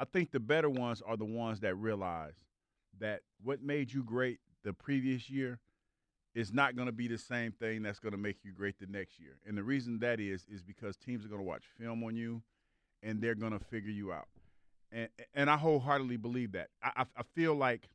I 0.00 0.04
think 0.04 0.30
the 0.30 0.40
better 0.40 0.70
ones 0.70 1.02
are 1.04 1.16
the 1.16 1.24
ones 1.24 1.60
that 1.60 1.74
realize 1.76 2.34
that 2.98 3.22
what 3.42 3.62
made 3.62 3.92
you 3.92 4.02
great 4.02 4.40
the 4.64 4.72
previous 4.72 5.30
year 5.30 5.60
is 6.34 6.52
not 6.52 6.76
going 6.76 6.86
to 6.86 6.92
be 6.92 7.08
the 7.08 7.18
same 7.18 7.52
thing 7.52 7.82
that's 7.82 7.98
going 7.98 8.12
to 8.12 8.18
make 8.18 8.44
you 8.44 8.52
great 8.52 8.78
the 8.78 8.86
next 8.86 9.18
year. 9.18 9.38
And 9.46 9.56
the 9.56 9.62
reason 9.62 9.98
that 10.00 10.20
is 10.20 10.46
is 10.48 10.62
because 10.62 10.96
teams 10.96 11.24
are 11.24 11.28
going 11.28 11.40
to 11.40 11.46
watch 11.46 11.64
film 11.78 12.04
on 12.04 12.14
you 12.16 12.42
and 13.02 13.20
they're 13.20 13.34
going 13.34 13.52
to 13.52 13.64
figure 13.64 13.90
you 13.90 14.12
out. 14.12 14.28
And 14.92 15.08
and 15.34 15.50
I 15.50 15.56
wholeheartedly 15.56 16.16
believe 16.16 16.52
that. 16.52 16.68
I 16.82 17.04
I 17.16 17.22
feel 17.34 17.54
like 17.54 17.88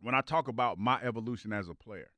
when 0.00 0.14
I 0.14 0.20
talk 0.20 0.48
about 0.48 0.78
my 0.78 1.00
evolution 1.02 1.52
as 1.52 1.68
a 1.68 1.74
player, 1.74 2.10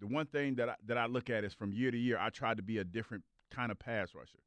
the 0.00 0.06
one 0.06 0.26
thing 0.26 0.56
that 0.56 0.68
I, 0.68 0.74
that 0.86 0.98
I 0.98 1.06
look 1.06 1.30
at 1.30 1.44
is 1.44 1.54
from 1.54 1.72
year 1.72 1.90
to 1.90 1.98
year, 1.98 2.18
I 2.18 2.30
tried 2.30 2.56
to 2.58 2.62
be 2.62 2.78
a 2.78 2.84
different 2.84 3.24
kind 3.50 3.70
of 3.70 3.78
pass 3.78 4.14
rusher. 4.14 4.38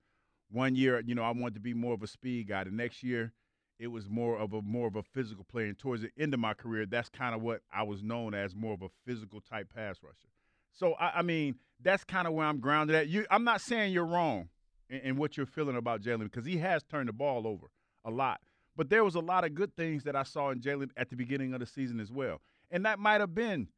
One 0.49 0.75
year, 0.75 1.01
you 1.05 1.15
know, 1.15 1.23
I 1.23 1.31
wanted 1.31 1.55
to 1.55 1.59
be 1.59 1.73
more 1.73 1.93
of 1.93 2.03
a 2.03 2.07
speed 2.07 2.47
guy. 2.47 2.63
The 2.63 2.71
next 2.71 3.03
year, 3.03 3.33
it 3.79 3.87
was 3.87 4.09
more 4.09 4.37
of 4.37 4.53
a 4.53 4.61
more 4.61 4.87
of 4.87 4.95
a 4.95 5.03
physical 5.03 5.43
player. 5.43 5.65
And 5.67 5.77
towards 5.77 6.01
the 6.01 6.09
end 6.17 6.33
of 6.33 6.39
my 6.39 6.53
career, 6.53 6.85
that's 6.85 7.09
kind 7.09 7.35
of 7.35 7.41
what 7.41 7.61
I 7.71 7.83
was 7.83 8.01
known 8.01 8.33
as 8.33 8.55
more 8.55 8.73
of 8.73 8.81
a 8.81 8.89
physical 9.05 9.41
type 9.41 9.69
pass 9.73 9.97
rusher. 10.01 10.29
So 10.73 10.93
I, 10.93 11.19
I 11.19 11.21
mean, 11.21 11.55
that's 11.81 12.03
kind 12.03 12.27
of 12.27 12.33
where 12.33 12.45
I'm 12.45 12.59
grounded 12.59 12.95
at. 12.95 13.07
You, 13.07 13.25
I'm 13.29 13.43
not 13.43 13.61
saying 13.61 13.93
you're 13.93 14.05
wrong 14.05 14.49
in, 14.89 14.99
in 14.99 15.17
what 15.17 15.37
you're 15.37 15.45
feeling 15.45 15.75
about 15.75 16.01
Jalen 16.01 16.23
because 16.23 16.45
he 16.45 16.57
has 16.57 16.83
turned 16.83 17.09
the 17.09 17.13
ball 17.13 17.47
over 17.47 17.71
a 18.05 18.11
lot. 18.11 18.41
But 18.75 18.89
there 18.89 19.03
was 19.03 19.15
a 19.15 19.19
lot 19.19 19.43
of 19.43 19.55
good 19.55 19.75
things 19.75 20.03
that 20.03 20.15
I 20.15 20.23
saw 20.23 20.51
in 20.51 20.59
Jalen 20.59 20.91
at 20.95 21.09
the 21.09 21.15
beginning 21.15 21.53
of 21.53 21.59
the 21.59 21.65
season 21.65 21.99
as 21.99 22.11
well, 22.11 22.41
and 22.69 22.85
that 22.85 22.99
might 22.99 23.21
have 23.21 23.33
been 23.33 23.69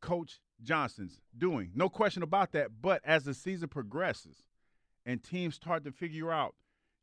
Coach 0.00 0.40
Johnson's 0.62 1.20
doing, 1.36 1.70
no 1.74 1.88
question 1.88 2.22
about 2.22 2.52
that. 2.52 2.68
But 2.80 3.02
as 3.04 3.24
the 3.24 3.34
season 3.34 3.68
progresses, 3.68 4.44
and 5.06 5.22
teams 5.22 5.54
start 5.54 5.84
to 5.84 5.92
figure 5.92 6.32
out 6.32 6.54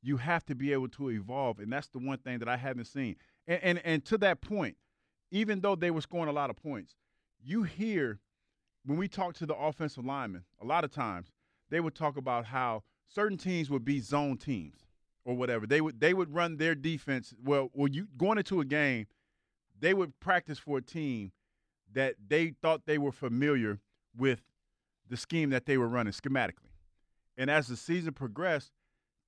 you 0.04 0.18
have 0.18 0.46
to 0.46 0.54
be 0.54 0.74
able 0.74 0.90
to 0.90 1.10
evolve. 1.10 1.60
And 1.60 1.72
that's 1.72 1.88
the 1.88 2.00
one 2.00 2.18
thing 2.18 2.40
that 2.40 2.50
i 2.50 2.58
haven't 2.58 2.86
seen. 2.86 3.16
And 3.48 3.64
and, 3.64 3.82
and 3.84 4.06
to 4.06 4.18
that 4.20 4.42
point 4.42 4.76
even 5.32 5.62
though 5.62 5.76
they 5.76 5.90
were 5.90 6.02
scoring 6.02 6.30
a 6.30 6.34
lot 6.34 6.52
of 6.52 6.56
points 6.56 6.96
you 7.44 7.64
hear 7.64 8.20
when 8.86 9.00
we 9.00 9.08
talk 9.08 9.34
to 9.34 9.46
the 9.48 9.56
offensive 9.56 10.06
linemen 10.06 10.44
a 10.62 10.66
lot 10.66 10.84
of 10.84 10.92
times 10.92 11.32
they 11.70 11.80
would 11.80 11.96
talk 11.96 12.18
about 12.18 12.46
how 12.46 12.84
certain 13.08 13.38
teams 13.38 13.70
would 13.70 13.84
be 13.84 14.00
zone 14.00 14.38
teams 14.38 14.86
or 15.26 15.36
whatever. 15.36 15.66
They 15.66 15.82
would 15.82 16.00
they 16.00 16.14
would 16.14 16.34
run 16.34 16.58
their 16.58 16.76
defense. 16.76 17.34
Well 17.44 17.70
well 17.74 17.88
you 17.88 18.08
going 18.18 18.38
into 18.38 18.60
a 18.62 18.66
game 18.66 19.08
they 19.80 19.94
would 19.94 20.18
practice 20.20 20.60
for 20.60 20.78
a 20.78 20.82
team 20.82 21.32
that 21.94 22.16
they 22.28 22.54
thought 22.62 22.86
they 22.86 22.98
were 22.98 23.12
familiar 23.12 23.80
with 24.16 24.42
the 25.10 25.18
scheme 25.18 25.50
that 25.52 25.66
they 25.66 25.78
were 25.78 25.88
running 25.88 26.14
schematically 26.14 26.74
and 27.38 27.50
as 27.50 27.68
the 27.68 27.78
season 27.78 28.14
progressed, 28.14 28.72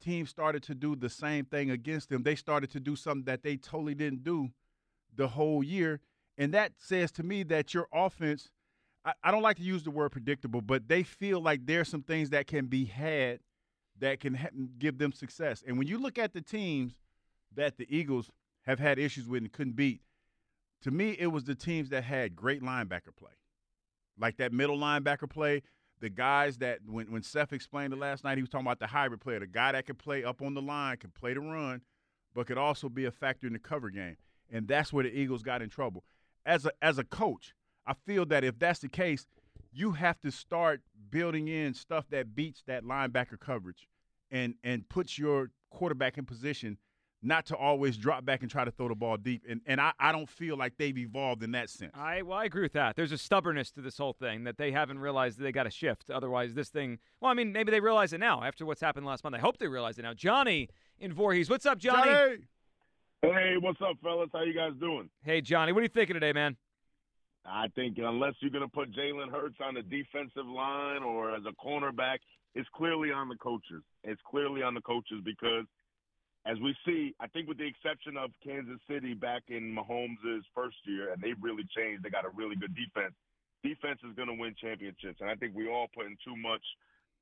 teams 0.01 0.29
started 0.29 0.63
to 0.63 0.75
do 0.75 0.95
the 0.95 1.09
same 1.09 1.45
thing 1.45 1.71
against 1.71 2.09
them. 2.09 2.23
They 2.23 2.35
started 2.35 2.69
to 2.71 2.79
do 2.79 2.95
something 2.95 3.25
that 3.25 3.43
they 3.43 3.57
totally 3.57 3.95
didn't 3.95 4.23
do 4.23 4.49
the 5.15 5.29
whole 5.29 5.63
year. 5.63 6.01
And 6.37 6.53
that 6.53 6.73
says 6.77 7.11
to 7.13 7.23
me 7.23 7.43
that 7.43 7.73
your 7.73 7.87
offense, 7.93 8.49
I, 9.03 9.13
I 9.23 9.31
don't 9.31 9.41
like 9.41 9.57
to 9.57 9.63
use 9.63 9.83
the 9.83 9.91
word 9.91 10.11
predictable, 10.11 10.61
but 10.61 10.87
they 10.87 11.03
feel 11.03 11.39
like 11.39 11.65
there's 11.65 11.89
some 11.89 12.03
things 12.03 12.29
that 12.31 12.47
can 12.47 12.65
be 12.65 12.85
had 12.85 13.39
that 13.99 14.19
can 14.19 14.35
ha- 14.35 14.49
give 14.77 14.97
them 14.97 15.13
success. 15.13 15.63
And 15.65 15.77
when 15.77 15.87
you 15.87 15.97
look 15.97 16.19
at 16.19 16.33
the 16.33 16.41
teams 16.41 16.95
that 17.55 17.77
the 17.77 17.87
Eagles 17.89 18.29
have 18.63 18.79
had 18.79 18.99
issues 18.99 19.27
with 19.27 19.41
and 19.41 19.51
couldn't 19.51 19.77
beat, 19.77 20.01
to 20.85 20.91
me, 20.91 21.15
it 21.17 21.25
was 21.25 21.45
the 21.45 21.55
teams 21.55 21.89
that 21.89 22.03
had 22.03 22.35
great 22.35 22.61
linebacker 22.61 23.15
play. 23.17 23.31
Like 24.19 24.37
that 24.37 24.53
middle 24.53 24.77
linebacker 24.77 25.27
play, 25.27 25.63
the 25.99 26.11
guys 26.11 26.59
that 26.59 26.77
when 26.85 27.11
when 27.11 27.23
Seth 27.23 27.53
explained 27.53 27.91
it 27.91 27.97
last 27.97 28.23
night, 28.23 28.37
he 28.37 28.43
was 28.43 28.51
talking 28.51 28.67
about 28.67 28.77
the 28.77 28.85
hybrid 28.85 29.19
player, 29.19 29.39
the 29.39 29.47
guy 29.47 29.71
that 29.71 29.87
could 29.87 29.97
play 29.97 30.23
up 30.23 30.43
on 30.43 30.53
the 30.53 30.61
line, 30.61 30.97
could 30.97 31.15
play 31.15 31.33
the 31.33 31.39
run, 31.39 31.81
but 32.35 32.45
could 32.45 32.59
also 32.59 32.87
be 32.87 33.05
a 33.05 33.11
factor 33.11 33.47
in 33.47 33.53
the 33.53 33.59
cover 33.59 33.89
game. 33.89 34.15
And 34.51 34.67
that's 34.67 34.93
where 34.93 35.03
the 35.03 35.09
Eagles 35.09 35.41
got 35.41 35.63
in 35.63 35.69
trouble. 35.69 36.03
As 36.45 36.67
a 36.67 36.71
as 36.83 36.99
a 36.99 37.03
coach, 37.03 37.55
I 37.87 37.95
feel 38.05 38.23
that 38.27 38.43
if 38.43 38.59
that's 38.59 38.79
the 38.79 38.87
case, 38.87 39.25
you 39.71 39.93
have 39.93 40.21
to 40.21 40.29
start 40.29 40.81
building 41.09 41.47
in 41.47 41.73
stuff 41.73 42.05
that 42.11 42.35
beats 42.35 42.61
that 42.67 42.83
linebacker 42.83 43.39
coverage 43.39 43.87
and 44.29 44.53
and 44.63 44.87
puts 44.87 45.17
your 45.17 45.49
quarterback 45.71 46.19
in 46.19 46.25
position 46.25 46.77
not 47.25 47.45
to 47.47 47.55
always 47.55 47.97
drop 47.97 48.23
back 48.25 48.41
and 48.41 48.51
try 48.51 48.63
to 48.63 48.71
throw 48.71 48.87
the 48.87 48.95
ball 48.95 49.17
deep. 49.17 49.43
And 49.49 49.61
and 49.65 49.81
I, 49.81 49.93
I 49.99 50.11
don't 50.11 50.29
feel 50.29 50.57
like 50.57 50.77
they've 50.77 50.97
evolved 50.97 51.43
in 51.43 51.51
that 51.51 51.69
sense. 51.69 51.91
I 51.95 52.21
well, 52.21 52.37
I 52.37 52.45
agree 52.45 52.61
with 52.61 52.73
that. 52.73 52.95
There's 52.95 53.11
a 53.11 53.17
stubbornness 53.17 53.71
to 53.71 53.81
this 53.81 53.97
whole 53.97 54.13
thing 54.13 54.43
that 54.43 54.57
they 54.57 54.71
haven't 54.71 54.99
realized 54.99 55.39
that 55.39 55.43
they 55.43 55.51
got 55.51 55.63
to 55.63 55.71
shift. 55.71 56.09
Otherwise, 56.09 56.53
this 56.53 56.69
thing. 56.69 56.99
Well, 57.19 57.31
I 57.31 57.33
mean, 57.33 57.51
maybe 57.51 57.71
they 57.71 57.79
realize 57.79 58.13
it 58.13 58.19
now 58.19 58.43
after 58.43 58.65
what's 58.65 58.81
happened 58.81 59.05
last 59.05 59.23
month. 59.23 59.35
I 59.35 59.39
hope 59.39 59.57
they 59.57 59.67
realize 59.67 59.97
it 59.97 60.03
now. 60.03 60.13
Johnny 60.13 60.69
in 60.99 61.11
Voorhees, 61.13 61.49
what's 61.49 61.65
up, 61.65 61.77
Johnny? 61.77 62.11
Johnny! 62.11 62.37
Hey, 63.21 63.55
what's 63.59 63.81
up, 63.81 63.97
fellas? 64.03 64.29
How 64.31 64.43
you 64.43 64.53
guys 64.53 64.73
doing? 64.79 65.09
Hey, 65.23 65.41
Johnny, 65.41 65.71
what 65.71 65.79
are 65.79 65.83
you 65.83 65.89
thinking 65.89 66.13
today, 66.13 66.31
man? 66.31 66.57
I 67.45 67.67
think 67.75 67.97
unless 67.97 68.33
you're 68.39 68.51
going 68.51 68.63
to 68.63 68.71
put 68.71 68.91
Jalen 68.91 69.31
Hurts 69.31 69.57
on 69.63 69.75
the 69.75 69.83
defensive 69.83 70.45
line 70.45 71.03
or 71.03 71.35
as 71.35 71.43
a 71.47 71.53
cornerback, 71.63 72.17
it's 72.53 72.67
clearly 72.75 73.11
on 73.11 73.29
the 73.29 73.35
coaches. 73.35 73.83
It's 74.03 74.21
clearly 74.29 74.63
on 74.63 74.73
the 74.73 74.81
coaches 74.81 75.21
because, 75.23 75.65
as 76.45 76.59
we 76.59 76.75
see, 76.85 77.15
I 77.19 77.27
think 77.27 77.47
with 77.47 77.57
the 77.57 77.65
exception 77.65 78.17
of 78.17 78.29
Kansas 78.43 78.79
City 78.89 79.13
back 79.13 79.43
in 79.49 79.75
Mahomes' 79.75 80.45
first 80.53 80.77
year, 80.85 81.11
and 81.11 81.21
they've 81.21 81.41
really 81.41 81.65
changed. 81.75 82.03
They 82.03 82.09
got 82.09 82.25
a 82.25 82.29
really 82.29 82.55
good 82.55 82.75
defense. 82.75 83.13
Defense 83.63 83.99
is 84.07 84.15
going 84.15 84.27
to 84.27 84.35
win 84.35 84.53
championships, 84.61 85.21
and 85.21 85.29
I 85.29 85.35
think 85.35 85.55
we 85.55 85.67
all 85.67 85.87
putting 85.95 86.15
too 86.23 86.35
much 86.37 86.61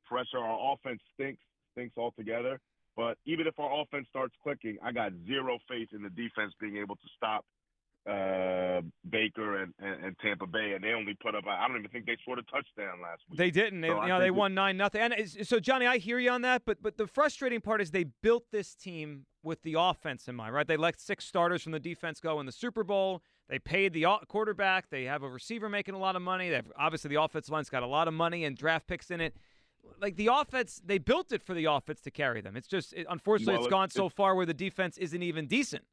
pressure. 0.06 0.40
Our 0.40 0.74
offense 0.74 1.00
stinks, 1.14 1.42
stinks 1.72 1.98
altogether. 1.98 2.60
But 2.96 3.18
even 3.26 3.48
if 3.48 3.58
our 3.58 3.82
offense 3.82 4.08
starts 4.10 4.36
clicking, 4.44 4.78
I 4.84 4.92
got 4.92 5.14
zero 5.26 5.58
faith 5.68 5.90
in 5.94 6.04
the 6.04 6.10
defense 6.10 6.54
being 6.60 6.78
able 6.78 6.96
to 6.96 7.08
stop 7.16 7.46
uh, 8.10 8.82
Baker 9.10 9.62
and, 9.64 9.74
and, 9.80 10.04
and, 10.04 10.20
Tampa 10.20 10.46
Bay, 10.46 10.74
and 10.76 10.84
they 10.84 10.92
only 10.92 11.16
put 11.22 11.36
up. 11.36 11.46
I 11.48 11.66
don't 11.68 11.78
even 11.78 11.90
think 11.90 12.06
they 12.06 12.18
scored 12.22 12.40
a 12.40 12.44
touchdown 12.44 13.02
last 13.02 13.22
week. 13.30 13.38
They 13.38 13.50
didn't. 13.50 13.80
They, 13.80 13.88
so 13.88 14.02
you 14.02 14.10
know, 14.10 14.20
they 14.20 14.32
won 14.32 14.54
nine 14.54 14.76
nothing. 14.76 15.02
And 15.02 15.48
so, 15.48 15.60
Johnny, 15.60 15.88
I 15.88 16.00
hear 16.00 16.20
you 16.20 16.30
on 16.30 16.42
that, 16.42 16.64
but 16.66 16.82
but 16.82 16.98
the 16.98 17.08
frustrating 17.08 17.62
part 17.62 17.82
is 17.82 17.92
they 17.92 18.06
built 18.22 18.46
this 18.52 18.76
team 18.76 19.26
with 19.42 19.62
the 19.64 19.76
offense 19.78 20.28
in 20.28 20.36
mind, 20.36 20.54
right? 20.54 20.68
They 20.68 20.76
let 20.76 21.00
six 21.00 21.26
starters 21.26 21.64
from 21.64 21.72
the 21.72 21.80
defense 21.80 22.20
go 22.20 22.42
in 22.42 22.46
the 22.46 22.52
Super 22.52 22.84
Bowl. 22.84 23.22
They 23.48 23.60
paid 23.60 23.94
the 23.94 24.06
quarterback. 24.28 24.90
They 24.90 25.04
have 25.06 25.24
a 25.24 25.30
receiver 25.30 25.70
making 25.70 25.96
a 25.96 26.00
lot 26.00 26.16
of 26.16 26.22
money. 26.22 26.50
They 26.50 26.56
have 26.56 26.72
obviously 26.78 27.10
the 27.10 27.22
offensive 27.22 27.52
line's 27.52 27.70
got 27.70 27.84
a 27.84 27.88
lot 27.88 28.08
of 28.08 28.14
money 28.14 28.44
and 28.44 28.58
draft 28.58 28.88
picks 28.88 29.12
in 29.12 29.22
it. 29.22 29.36
Like 30.02 30.16
the 30.16 30.30
offense, 30.32 30.82
they 30.84 30.98
built 30.98 31.32
it 31.32 31.42
for 31.44 31.54
the 31.54 31.66
offense 31.66 32.02
to 32.02 32.12
carry 32.12 32.42
them. 32.42 32.58
It's 32.58 32.68
just 32.68 32.94
it, 32.94 33.06
unfortunately 33.10 33.56
well, 33.56 33.66
it's 33.66 33.72
gone 33.72 33.90
so 33.90 34.10
far 34.10 34.36
where 34.36 34.46
the 34.46 34.54
defense 34.54 34.98
isn't 34.98 35.24
even 35.24 35.48
decent. 35.48 35.84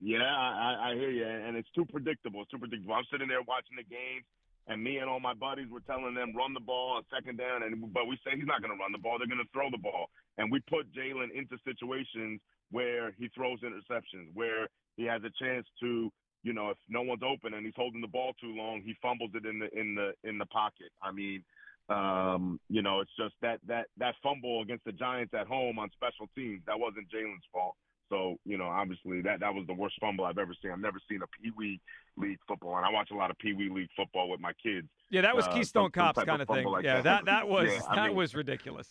Yeah, 0.00 0.22
I, 0.22 0.90
I 0.90 0.94
hear 0.94 1.10
you, 1.10 1.26
and 1.26 1.56
it's 1.56 1.70
too 1.74 1.84
predictable. 1.84 2.42
It's 2.42 2.50
too 2.50 2.58
predictable. 2.58 2.94
I'm 2.94 3.08
sitting 3.10 3.26
there 3.26 3.42
watching 3.42 3.76
the 3.76 3.82
games, 3.82 4.24
and 4.68 4.82
me 4.82 4.98
and 4.98 5.10
all 5.10 5.18
my 5.18 5.34
buddies 5.34 5.66
were 5.70 5.80
telling 5.80 6.14
them 6.14 6.36
run 6.36 6.54
the 6.54 6.60
ball, 6.60 7.00
second 7.12 7.38
down, 7.38 7.64
and 7.64 7.92
but 7.92 8.06
we 8.06 8.16
say 8.22 8.36
he's 8.36 8.46
not 8.46 8.62
going 8.62 8.70
to 8.70 8.78
run 8.78 8.92
the 8.92 9.02
ball. 9.02 9.18
They're 9.18 9.26
going 9.26 9.42
to 9.42 9.52
throw 9.52 9.70
the 9.70 9.82
ball, 9.82 10.06
and 10.38 10.52
we 10.52 10.60
put 10.70 10.86
Jalen 10.94 11.34
into 11.34 11.58
situations 11.66 12.40
where 12.70 13.12
he 13.18 13.28
throws 13.34 13.58
interceptions, 13.66 14.30
where 14.34 14.68
he 14.96 15.04
has 15.04 15.22
a 15.24 15.32
chance 15.42 15.66
to, 15.80 16.12
you 16.44 16.52
know, 16.52 16.70
if 16.70 16.78
no 16.88 17.02
one's 17.02 17.22
open 17.26 17.54
and 17.54 17.64
he's 17.64 17.74
holding 17.76 18.00
the 18.00 18.06
ball 18.06 18.34
too 18.40 18.54
long, 18.54 18.82
he 18.84 18.94
fumbles 19.02 19.30
it 19.34 19.46
in 19.46 19.58
the 19.58 19.68
in 19.78 19.96
the 19.96 20.12
in 20.22 20.38
the 20.38 20.46
pocket. 20.46 20.94
I 21.02 21.10
mean, 21.10 21.42
um, 21.88 22.60
you 22.68 22.82
know, 22.82 23.00
it's 23.00 23.16
just 23.18 23.34
that 23.42 23.58
that 23.66 23.86
that 23.96 24.14
fumble 24.22 24.62
against 24.62 24.84
the 24.84 24.92
Giants 24.92 25.34
at 25.34 25.48
home 25.48 25.78
on 25.78 25.90
special 25.90 26.28
teams 26.36 26.62
that 26.66 26.78
wasn't 26.78 27.10
Jalen's 27.10 27.42
fault. 27.52 27.74
So, 28.08 28.36
you 28.44 28.56
know, 28.56 28.66
obviously 28.66 29.20
that 29.22 29.40
that 29.40 29.54
was 29.54 29.66
the 29.66 29.74
worst 29.74 29.96
fumble 30.00 30.24
I've 30.24 30.38
ever 30.38 30.54
seen. 30.62 30.70
I've 30.70 30.80
never 30.80 30.98
seen 31.10 31.20
a 31.22 31.26
Pee 31.26 31.52
Wee 31.56 31.80
League 32.16 32.38
football, 32.46 32.76
and 32.76 32.86
I 32.86 32.90
watch 32.90 33.10
a 33.12 33.14
lot 33.14 33.30
of 33.30 33.38
Pee 33.38 33.52
Wee 33.52 33.68
League 33.68 33.90
football 33.96 34.30
with 34.30 34.40
my 34.40 34.52
kids. 34.62 34.88
Yeah, 35.10 35.22
that 35.22 35.36
was 35.36 35.46
uh, 35.46 35.52
Keystone 35.52 35.84
some, 35.84 35.90
Cops 35.92 36.16
some 36.16 36.26
kind 36.26 36.42
of 36.42 36.48
thing. 36.48 36.66
Like 36.66 36.84
yeah, 36.84 37.02
that. 37.02 37.24
that 37.24 37.24
that 37.26 37.48
was 37.54 37.68
yeah, 37.68 37.94
that 37.94 38.08
mean, 38.08 38.16
was 38.16 38.34
ridiculous. 38.34 38.88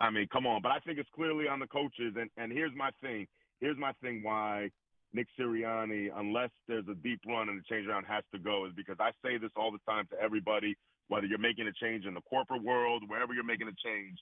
I 0.00 0.10
mean, 0.10 0.28
come 0.32 0.46
on, 0.46 0.62
but 0.62 0.72
I 0.72 0.78
think 0.80 0.98
it's 0.98 1.08
clearly 1.14 1.48
on 1.48 1.58
the 1.58 1.66
coaches. 1.66 2.14
And 2.18 2.30
and 2.36 2.52
here's 2.52 2.74
my 2.76 2.90
thing. 3.00 3.26
Here's 3.60 3.78
my 3.78 3.92
thing. 4.02 4.22
Why 4.22 4.70
Nick 5.12 5.26
Sirianni, 5.38 6.10
unless 6.14 6.50
there's 6.68 6.86
a 6.90 6.94
deep 6.94 7.20
run 7.26 7.48
and 7.48 7.58
the 7.58 7.64
change 7.68 7.88
around 7.88 8.04
has 8.04 8.22
to 8.32 8.38
go, 8.38 8.66
is 8.66 8.72
because 8.76 8.96
I 9.00 9.10
say 9.24 9.38
this 9.38 9.50
all 9.56 9.72
the 9.72 9.80
time 9.90 10.06
to 10.10 10.20
everybody, 10.20 10.76
whether 11.08 11.26
you're 11.26 11.38
making 11.38 11.66
a 11.66 11.72
change 11.72 12.04
in 12.04 12.14
the 12.14 12.20
corporate 12.22 12.62
world, 12.62 13.02
wherever 13.06 13.32
you're 13.34 13.44
making 13.44 13.68
a 13.68 13.76
change 13.84 14.18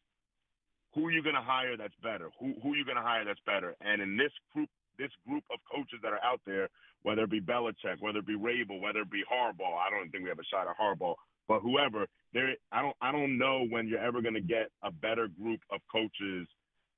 who 0.95 1.07
are 1.07 1.11
you 1.11 1.23
going 1.23 1.35
to 1.35 1.43
hire 1.43 1.77
that's 1.77 1.95
better? 2.03 2.31
Who 2.41 2.55
who 2.63 2.73
are 2.73 2.77
you 2.77 2.85
going 2.85 2.97
to 2.97 3.03
hire 3.03 3.25
that's 3.25 3.41
better? 3.47 3.75
And 3.81 4.01
in 4.01 4.17
this 4.17 4.33
group 4.53 4.69
this 4.99 5.11
group 5.27 5.43
of 5.53 5.59
coaches 5.71 5.99
that 6.03 6.13
are 6.13 6.23
out 6.25 6.41
there, 6.47 6.69
whether 7.03 7.23
it 7.23 7.31
be 7.31 7.41
Belichick, 7.41 7.99
whether 8.01 8.21
it 8.21 8.27
be 8.27 8.37
Vrabel, 8.37 8.81
whether 8.81 9.01
it 9.01 9.11
be 9.11 9.25
Harbaugh, 9.31 9.77
I 9.77 9.91
don't 9.91 10.11
think 10.11 10.23
we 10.23 10.29
have 10.29 10.39
a 10.39 10.45
shot 10.45 10.69
at 10.69 10.79
Harbaugh, 10.79 11.17
but 11.49 11.61
whoever, 11.61 12.07
there 12.33 12.55
I 12.73 12.83
don't 12.83 12.97
I 13.01 13.13
don't 13.13 13.39
know 13.39 13.67
when 13.69 13.89
you're 13.89 13.99
ever 13.99 14.23
going 14.23 14.35
to 14.35 14.41
get 14.41 14.71
a 14.83 14.91
better 14.91 15.29
group 15.29 15.61
of 15.71 15.81
coaches 15.91 16.47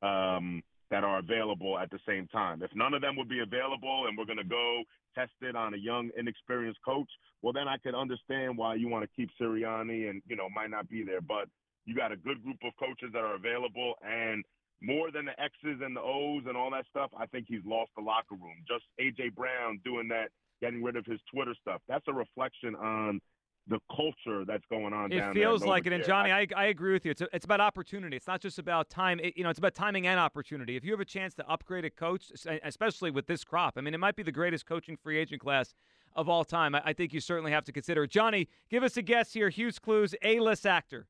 um, 0.03 0.63
that 0.91 1.05
are 1.05 1.19
available 1.19 1.79
at 1.79 1.91
the 1.91 1.99
same 2.07 2.29
time. 2.29 2.63
If 2.63 2.71
none 2.75 2.95
of 2.95 3.03
them 3.03 3.17
would 3.17 3.29
be 3.29 3.41
available 3.41 4.07
and 4.07 4.17
we're 4.17 4.25
going 4.25 4.39
to 4.39 4.45
go 4.45 4.83
test 5.15 5.33
it 5.41 5.57
on 5.57 5.75
a 5.75 5.77
young, 5.77 6.11
inexperienced 6.17 6.81
coach, 6.85 7.09
well, 7.43 7.53
then 7.53 7.67
I 7.69 7.77
could 7.79 7.95
understand 7.95 8.57
why 8.57 8.75
you 8.75 8.89
want 8.89 9.05
to 9.05 9.11
keep 9.17 9.31
Sirianni 9.41 10.11
and, 10.11 10.23
you 10.29 10.37
know, 10.37 10.49
might 10.55 10.71
not 10.71 10.89
be 10.89 11.03
there. 11.03 11.21
But 11.21 11.49
you 11.87 11.95
got 11.95 12.13
a 12.13 12.17
good 12.17 12.43
group 12.43 12.59
of 12.65 12.73
coaches 12.79 13.11
that 13.13 13.21
are 13.21 13.35
available, 13.35 13.95
and 14.03 14.45
more 14.83 15.11
than 15.11 15.25
the 15.25 15.41
X's 15.41 15.81
and 15.83 15.97
the 15.97 16.03
O's 16.03 16.43
and 16.47 16.57
all 16.57 16.71
that 16.73 16.85
stuff, 16.91 17.11
I 17.19 17.27
think 17.27 17.47
he's 17.49 17.65
lost 17.65 17.91
the 17.97 18.03
locker 18.03 18.35
room. 18.35 18.63
Just 18.69 18.85
AJ 19.01 19.35
Brown 19.35 19.81
doing 19.85 20.09
that, 20.09 20.29
getting 20.61 20.83
rid 20.83 20.97
of 20.97 21.07
his 21.07 21.21
Twitter 21.33 21.55
stuff. 21.61 21.81
That's 21.89 22.05
a 22.09 22.13
reflection 22.13 22.75
on 22.75 23.21
the 23.69 23.79
culture 23.95 24.45
that's 24.45 24.65
going 24.71 24.93
on. 24.93 25.11
It 25.11 25.33
feels 25.33 25.65
like 25.65 25.87
it, 25.87 25.93
and 25.93 26.05
Johnny, 26.05 26.31
I, 26.31 26.47
I 26.57 26.67
agree 26.67 26.93
with 26.93 27.05
you. 27.05 27.11
It's 27.11 27.21
a, 27.21 27.29
it's 27.33 27.45
about 27.45 27.61
opportunity. 27.61 28.17
It's 28.17 28.27
not 28.27 28.41
just 28.41 28.59
about 28.59 28.91
time. 28.91 29.19
It, 29.21 29.37
you 29.37 29.43
know, 29.43 29.51
it's 29.51 29.59
about 29.59 29.75
timing 29.75 30.07
and 30.07 30.21
opportunity. 30.21 30.77
If 30.77 30.85
you 30.85 30.93
have 30.93 31.01
a 31.01 31.07
chance 31.07 31.35
to 31.35 31.49
upgrade 31.51 31.85
a 31.85 31.91
coach, 31.91 32.31
especially 32.63 33.11
with 33.11 33.27
this 33.27 33.45
crop, 33.45 33.75
I 33.77 33.81
mean, 33.81 33.95
it 33.95 33.99
might 33.99 34.15
be 34.15 34.23
the 34.23 34.33
greatest 34.33 34.67
coaching 34.67 34.97
free 34.97 35.19
agent 35.19 35.41
class 35.41 35.75
of 36.15 36.29
all 36.29 36.45
time. 36.45 36.75
I, 36.75 36.83
I 36.87 36.93
think 36.93 37.13
you 37.13 37.21
certainly 37.21 37.51
have 37.51 37.65
to 37.65 37.73
consider 37.73 38.05
it. 38.05 38.11
Johnny, 38.11 38.49
give 38.71 38.85
us 38.85 38.97
a 38.97 39.03
guess 39.03 39.33
here. 39.33 39.51
Hugh's 39.51 39.79
clues: 39.79 40.15
A-list 40.23 40.65
actor. 40.65 41.07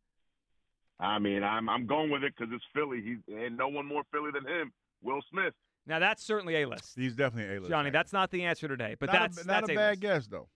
I 0.99 1.19
mean, 1.19 1.43
I'm 1.43 1.69
I'm 1.69 1.87
going 1.87 2.11
with 2.11 2.25
it 2.25 2.35
because 2.37 2.53
it's 2.55 2.65
Philly. 2.75 3.03
He's 3.03 3.19
and 3.37 3.57
no 3.57 3.69
one 3.69 3.87
more 3.87 4.03
Philly 4.13 4.31
than 4.33 4.47
him. 4.47 4.73
Will 5.03 5.21
Smith. 5.31 5.53
Now 5.87 5.99
that's 5.99 6.25
certainly 6.25 6.63
a 6.63 6.69
list. 6.69 6.95
He's 6.97 7.15
definitely 7.15 7.57
a 7.57 7.61
list. 7.61 7.71
Johnny, 7.71 7.91
that's 7.91 8.13
not 8.13 8.31
the 8.31 8.45
answer 8.45 8.67
today, 8.67 8.97
but 8.99 9.07
not 9.07 9.13
that's 9.13 9.45
a, 9.45 9.47
not 9.47 9.61
that's 9.61 9.71
a, 9.71 9.75
bad 9.75 10.01
guess 10.01 10.27
though. 10.27 10.49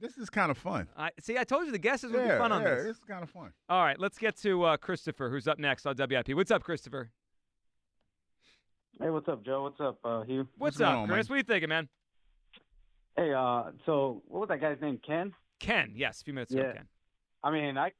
This 0.00 0.16
is 0.16 0.30
kind 0.30 0.50
of 0.50 0.58
fun. 0.58 0.88
I 0.96 1.10
see. 1.20 1.38
I 1.38 1.44
told 1.44 1.66
you 1.66 1.72
the 1.72 1.78
guesses 1.78 2.10
would 2.10 2.20
yeah, 2.20 2.32
be 2.32 2.38
fun 2.38 2.50
on 2.50 2.62
yeah, 2.62 2.74
this. 2.74 2.86
It's 2.86 3.04
kind 3.04 3.22
of 3.22 3.30
fun. 3.30 3.52
All 3.68 3.84
right, 3.84 3.98
let's 4.00 4.18
get 4.18 4.36
to 4.38 4.64
uh, 4.64 4.76
Christopher, 4.76 5.30
who's 5.30 5.46
up 5.46 5.58
next 5.58 5.86
on 5.86 5.94
WIP. 5.96 6.30
What's 6.30 6.50
up, 6.50 6.64
Christopher? 6.64 7.10
Hey, 9.00 9.10
what's 9.10 9.28
up, 9.28 9.44
Joe? 9.44 9.62
What's 9.62 9.80
up, 9.80 9.98
uh, 10.04 10.22
Hugh? 10.22 10.48
What's, 10.58 10.78
what's 10.78 10.80
up, 10.80 10.96
on, 10.96 11.08
Chris? 11.08 11.28
Man? 11.28 11.30
What 11.30 11.34
are 11.34 11.38
you 11.38 11.42
thinking, 11.44 11.68
man? 11.68 11.88
Hey, 13.16 13.32
uh, 13.32 13.64
so 13.86 14.22
what 14.26 14.40
was 14.40 14.48
that 14.48 14.60
guy's 14.60 14.80
name? 14.80 14.98
Ken. 15.06 15.32
Ken. 15.60 15.92
Yes, 15.94 16.20
a 16.20 16.24
few 16.24 16.34
minutes 16.34 16.52
yeah. 16.52 16.62
ago. 16.62 16.72
Ken. 16.74 16.88
I 17.44 17.50
mean, 17.52 17.78
I 17.78 17.92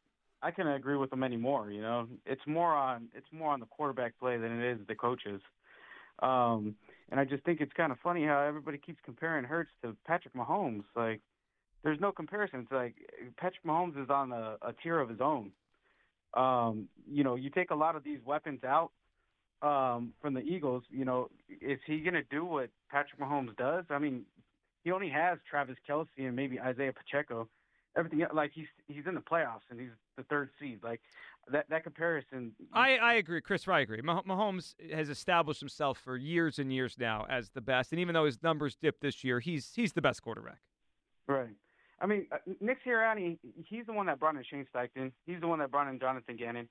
I 0.42 0.50
couldn't 0.50 0.72
agree 0.72 0.96
with 0.96 1.10
them 1.10 1.22
anymore. 1.22 1.70
You 1.70 1.82
know, 1.82 2.08
it's 2.26 2.42
more 2.46 2.74
on 2.74 3.08
it's 3.14 3.26
more 3.32 3.52
on 3.52 3.60
the 3.60 3.66
quarterback 3.66 4.18
play 4.18 4.36
than 4.36 4.60
it 4.60 4.72
is 4.72 4.86
the 4.86 4.94
coaches. 4.94 5.40
Um, 6.22 6.74
and 7.10 7.18
I 7.18 7.24
just 7.24 7.44
think 7.44 7.60
it's 7.60 7.72
kind 7.72 7.92
of 7.92 7.98
funny 8.02 8.24
how 8.24 8.40
everybody 8.40 8.78
keeps 8.78 8.98
comparing 9.04 9.44
Hurts 9.44 9.70
to 9.82 9.96
Patrick 10.06 10.34
Mahomes. 10.34 10.84
Like, 10.94 11.20
there's 11.82 12.00
no 12.00 12.12
comparison. 12.12 12.60
It's 12.60 12.72
like 12.72 12.94
Patrick 13.36 13.64
Mahomes 13.64 14.02
is 14.02 14.10
on 14.10 14.32
a, 14.32 14.56
a 14.62 14.72
tier 14.82 15.00
of 15.00 15.08
his 15.08 15.20
own. 15.20 15.52
Um, 16.34 16.88
you 17.10 17.24
know, 17.24 17.34
you 17.34 17.50
take 17.50 17.70
a 17.70 17.74
lot 17.74 17.96
of 17.96 18.04
these 18.04 18.18
weapons 18.24 18.60
out 18.64 18.90
um, 19.62 20.12
from 20.20 20.34
the 20.34 20.40
Eagles. 20.40 20.84
You 20.90 21.04
know, 21.04 21.28
is 21.48 21.78
he 21.86 22.00
going 22.00 22.14
to 22.14 22.22
do 22.22 22.44
what 22.44 22.70
Patrick 22.90 23.20
Mahomes 23.20 23.56
does? 23.56 23.84
I 23.90 23.98
mean, 23.98 24.22
he 24.84 24.90
only 24.90 25.10
has 25.10 25.38
Travis 25.48 25.76
Kelce 25.88 26.06
and 26.18 26.34
maybe 26.34 26.60
Isaiah 26.60 26.92
Pacheco 26.92 27.48
everything 27.96 28.24
like 28.34 28.52
he's 28.54 28.66
he's 28.88 29.04
in 29.06 29.14
the 29.14 29.20
playoffs 29.20 29.66
and 29.70 29.80
he's 29.80 29.90
the 30.16 30.22
third 30.24 30.50
seed. 30.60 30.80
Like 30.82 31.00
that 31.50 31.68
that 31.70 31.84
comparison. 31.84 32.52
I 32.72 32.96
I 32.96 33.14
agree, 33.14 33.40
Chris. 33.40 33.66
I 33.66 33.80
agree. 33.80 34.00
Mahomes 34.00 34.74
has 34.92 35.08
established 35.08 35.60
himself 35.60 35.98
for 35.98 36.16
years 36.16 36.58
and 36.58 36.72
years 36.72 36.96
now 36.98 37.26
as 37.28 37.50
the 37.50 37.60
best, 37.60 37.92
and 37.92 38.00
even 38.00 38.14
though 38.14 38.24
his 38.24 38.42
numbers 38.42 38.76
dipped 38.76 39.00
this 39.00 39.24
year, 39.24 39.40
he's 39.40 39.72
he's 39.74 39.92
the 39.92 40.02
best 40.02 40.22
quarterback. 40.22 40.60
Right. 41.26 41.54
I 42.00 42.06
mean, 42.06 42.26
uh, 42.32 42.38
Nick 42.60 42.78
Sirianni, 42.84 43.38
he's 43.64 43.86
the 43.86 43.92
one 43.92 44.06
that 44.06 44.18
brought 44.18 44.34
in 44.34 44.42
Shane 44.50 44.66
Steichen. 44.74 45.12
He's 45.24 45.40
the 45.40 45.46
one 45.46 45.60
that 45.60 45.70
brought 45.70 45.88
in 45.88 46.00
Jonathan 46.00 46.36
Gannon. 46.36 46.68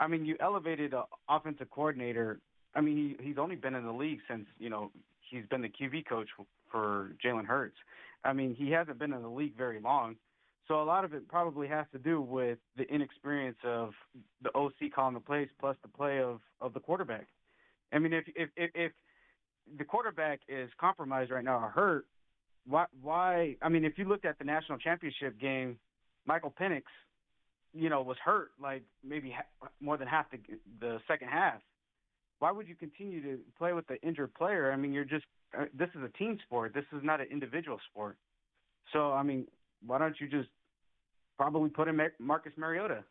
I 0.00 0.08
mean, 0.08 0.24
you 0.24 0.36
elevated 0.40 0.92
an 0.94 1.04
offensive 1.28 1.70
coordinator. 1.70 2.40
I 2.74 2.80
mean, 2.80 3.16
he, 3.20 3.24
he's 3.24 3.38
only 3.38 3.54
been 3.54 3.76
in 3.76 3.84
the 3.84 3.92
league 3.92 4.18
since 4.28 4.46
you 4.58 4.70
know 4.70 4.90
he's 5.30 5.46
been 5.46 5.62
the 5.62 5.68
QB 5.68 6.06
coach 6.06 6.28
for 6.70 7.12
Jalen 7.24 7.46
Hurts. 7.46 7.76
I 8.24 8.32
mean, 8.32 8.54
he 8.54 8.70
hasn't 8.70 8.98
been 8.98 9.12
in 9.12 9.22
the 9.22 9.28
league 9.28 9.56
very 9.56 9.80
long. 9.80 10.16
So 10.68 10.82
a 10.82 10.84
lot 10.84 11.04
of 11.04 11.12
it 11.12 11.28
probably 11.28 11.68
has 11.68 11.86
to 11.92 11.98
do 11.98 12.20
with 12.20 12.58
the 12.76 12.84
inexperience 12.84 13.58
of 13.64 13.90
the 14.42 14.50
OC 14.56 14.92
calling 14.94 15.14
the 15.14 15.20
plays 15.20 15.48
plus 15.60 15.76
the 15.82 15.88
play 15.88 16.20
of 16.20 16.40
of 16.60 16.72
the 16.72 16.80
quarterback. 16.80 17.26
I 17.92 17.98
mean, 17.98 18.12
if 18.12 18.24
if 18.34 18.48
if, 18.56 18.70
if 18.74 18.92
the 19.78 19.84
quarterback 19.84 20.40
is 20.48 20.70
compromised 20.80 21.30
right 21.30 21.44
now 21.44 21.58
or 21.58 21.68
hurt, 21.68 22.06
why 22.66 22.86
why? 23.02 23.56
I 23.62 23.68
mean, 23.68 23.84
if 23.84 23.98
you 23.98 24.04
looked 24.06 24.24
at 24.24 24.38
the 24.38 24.44
national 24.44 24.78
championship 24.78 25.38
game, 25.38 25.78
Michael 26.26 26.54
Penix, 26.58 26.84
you 27.74 27.90
know, 27.90 28.02
was 28.02 28.16
hurt 28.24 28.52
like 28.60 28.82
maybe 29.02 29.30
ha- 29.32 29.68
more 29.80 29.98
than 29.98 30.08
half 30.08 30.30
the 30.30 30.38
the 30.80 30.98
second 31.06 31.28
half. 31.28 31.60
why 32.38 32.50
would 32.50 32.68
you 32.68 32.74
continue 32.74 33.22
to 33.22 33.38
play 33.58 33.72
with 33.74 33.86
the 33.86 34.00
injured 34.02 34.32
player? 34.34 34.72
I 34.72 34.76
mean, 34.76 34.92
you're 34.92 35.04
just 35.04 35.26
uh, 35.58 35.66
this 35.78 35.90
is 35.94 36.02
a 36.02 36.18
team 36.18 36.38
sport. 36.44 36.72
This 36.74 36.84
is 36.92 37.02
not 37.02 37.20
an 37.20 37.26
individual 37.30 37.78
sport. 37.90 38.16
So, 38.92 39.12
I 39.12 39.22
mean, 39.22 39.46
why 39.86 39.98
don't 39.98 40.18
you 40.20 40.28
just 40.28 40.48
probably 41.38 41.70
put 41.70 41.88
in 41.88 41.96
Mar- 41.96 42.12
Marcus 42.18 42.52
Mariota? 42.56 43.04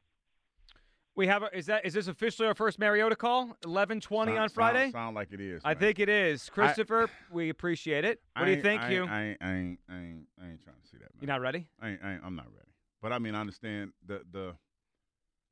We 1.15 1.27
have 1.27 1.43
a, 1.43 1.55
is 1.55 1.67
that 1.67 1.86
is 1.86 1.93
this 1.93 2.07
officially 2.07 2.47
our 2.47 2.55
first 2.55 2.79
Mariota 2.79 3.15
call? 3.15 3.55
Eleven 3.63 3.99
twenty 3.99 4.36
on 4.36 4.49
Friday. 4.49 4.86
Sound, 4.86 4.93
sound 4.93 5.15
like 5.15 5.31
it 5.31 5.39
is. 5.39 5.62
I 5.63 5.69
man. 5.73 5.79
think 5.79 5.99
it 5.99 6.09
is. 6.09 6.49
Christopher, 6.49 7.07
we 7.31 7.49
appreciate 7.49 8.03
it. 8.03 8.19
What 8.36 8.41
I 8.41 8.45
do 8.45 8.49
you 8.51 8.55
ain't- 8.57 8.63
think, 8.63 8.81
I 8.81 8.89
Hugh? 8.89 9.05
I 9.07 9.21
ain't, 9.23 9.38
I 9.41 9.53
ain't, 9.53 9.79
I 9.89 9.95
ain't, 9.97 10.27
I 10.41 10.49
ain't 10.49 10.63
trying 10.63 10.75
to 10.81 10.88
see 10.89 10.97
that. 10.97 11.13
Man. 11.13 11.21
You're 11.21 11.27
not 11.27 11.41
ready? 11.41 11.67
I 11.79 11.89
ain't, 11.89 11.99
I 12.03 12.13
ain't, 12.13 12.21
I'm 12.25 12.36
not 12.36 12.47
ready. 12.47 12.69
But 13.01 13.13
I 13.13 13.19
mean, 13.19 13.36
I 13.36 13.41
understand 13.41 13.91
the 14.05 14.21
the 14.31 14.55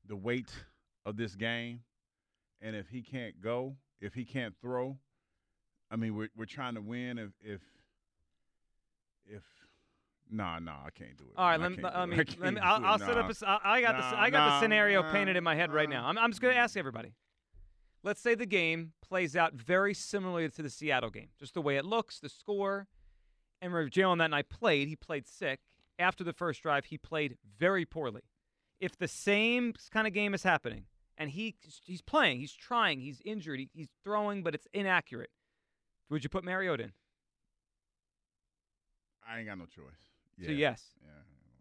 the 0.07 0.15
weight 0.15 0.49
of 1.05 1.15
this 1.15 1.35
game, 1.35 1.81
and 2.59 2.75
if 2.75 2.87
he 2.89 3.03
can't 3.03 3.39
go, 3.39 3.75
if 3.99 4.15
he 4.15 4.25
can't 4.25 4.55
throw, 4.63 4.97
I 5.91 5.95
mean, 5.95 6.15
we're 6.15 6.29
we're 6.35 6.45
trying 6.45 6.73
to 6.73 6.81
win. 6.81 7.19
If 7.19 7.29
if 7.43 7.61
if 9.27 9.43
nah, 10.31 10.59
nah, 10.59 10.85
I 10.85 10.89
can't 10.91 11.17
do 11.17 11.25
it. 11.25 11.31
All 11.37 11.49
right, 11.49 11.59
let 11.59 11.71
me. 11.71 11.83
Let 11.83 12.09
me. 12.09 12.17
it. 12.17 12.39
Let 12.39 12.53
me 12.53 12.59
I 12.59 12.75
I'll, 12.75 12.85
I'll 12.85 12.99
set 12.99 13.17
up. 13.17 13.17
Nah. 13.17 13.27
A, 13.27 13.29
s- 13.29 13.43
I 13.43 13.59
I 13.63 13.81
got 13.81 13.97
the. 13.97 14.19
I 14.19 14.29
got 14.29 14.45
the 14.47 14.59
scenario 14.61 15.01
nah, 15.01 15.11
painted 15.11 15.35
in 15.35 15.43
my 15.43 15.55
head 15.55 15.71
right 15.71 15.89
now. 15.89 16.05
I'm, 16.07 16.17
I'm 16.17 16.31
just 16.31 16.41
going 16.41 16.53
to 16.53 16.59
ask 16.59 16.77
everybody. 16.77 17.13
Let's 18.03 18.21
say 18.21 18.33
the 18.33 18.47
game 18.47 18.93
plays 19.07 19.35
out 19.35 19.53
very 19.53 19.93
similarly 19.93 20.49
to 20.49 20.61
the 20.63 20.69
Seattle 20.69 21.11
game, 21.11 21.29
just 21.39 21.53
the 21.53 21.61
way 21.61 21.77
it 21.77 21.85
looks, 21.85 22.19
the 22.19 22.29
score. 22.29 22.87
And 23.61 23.71
Jalen 23.73 24.17
that 24.17 24.31
night 24.31 24.49
played. 24.49 24.87
He 24.87 24.95
played 24.95 25.27
sick. 25.27 25.59
After 25.99 26.23
the 26.23 26.33
first 26.33 26.63
drive, 26.63 26.85
he 26.85 26.97
played 26.97 27.37
very 27.59 27.85
poorly. 27.85 28.21
If 28.79 28.97
the 28.97 29.07
same 29.07 29.73
kind 29.91 30.07
of 30.07 30.13
game 30.13 30.33
is 30.33 30.41
happening, 30.41 30.85
and 31.15 31.29
he 31.29 31.55
he's 31.83 32.01
playing, 32.01 32.39
he's 32.39 32.53
trying, 32.53 32.99
he's 32.99 33.21
injured, 33.23 33.59
he, 33.59 33.69
he's 33.73 33.89
throwing, 34.03 34.41
but 34.41 34.55
it's 34.55 34.67
inaccurate, 34.73 35.29
would 36.09 36.23
you 36.23 36.29
put 36.29 36.43
Mariota 36.43 36.85
in? 36.85 36.93
I 39.27 39.37
ain't 39.37 39.47
got 39.47 39.59
no 39.59 39.65
choice. 39.65 40.10
Yeah. 40.37 40.47
So 40.47 40.51
yes, 40.53 40.83
Yeah, 41.01 41.09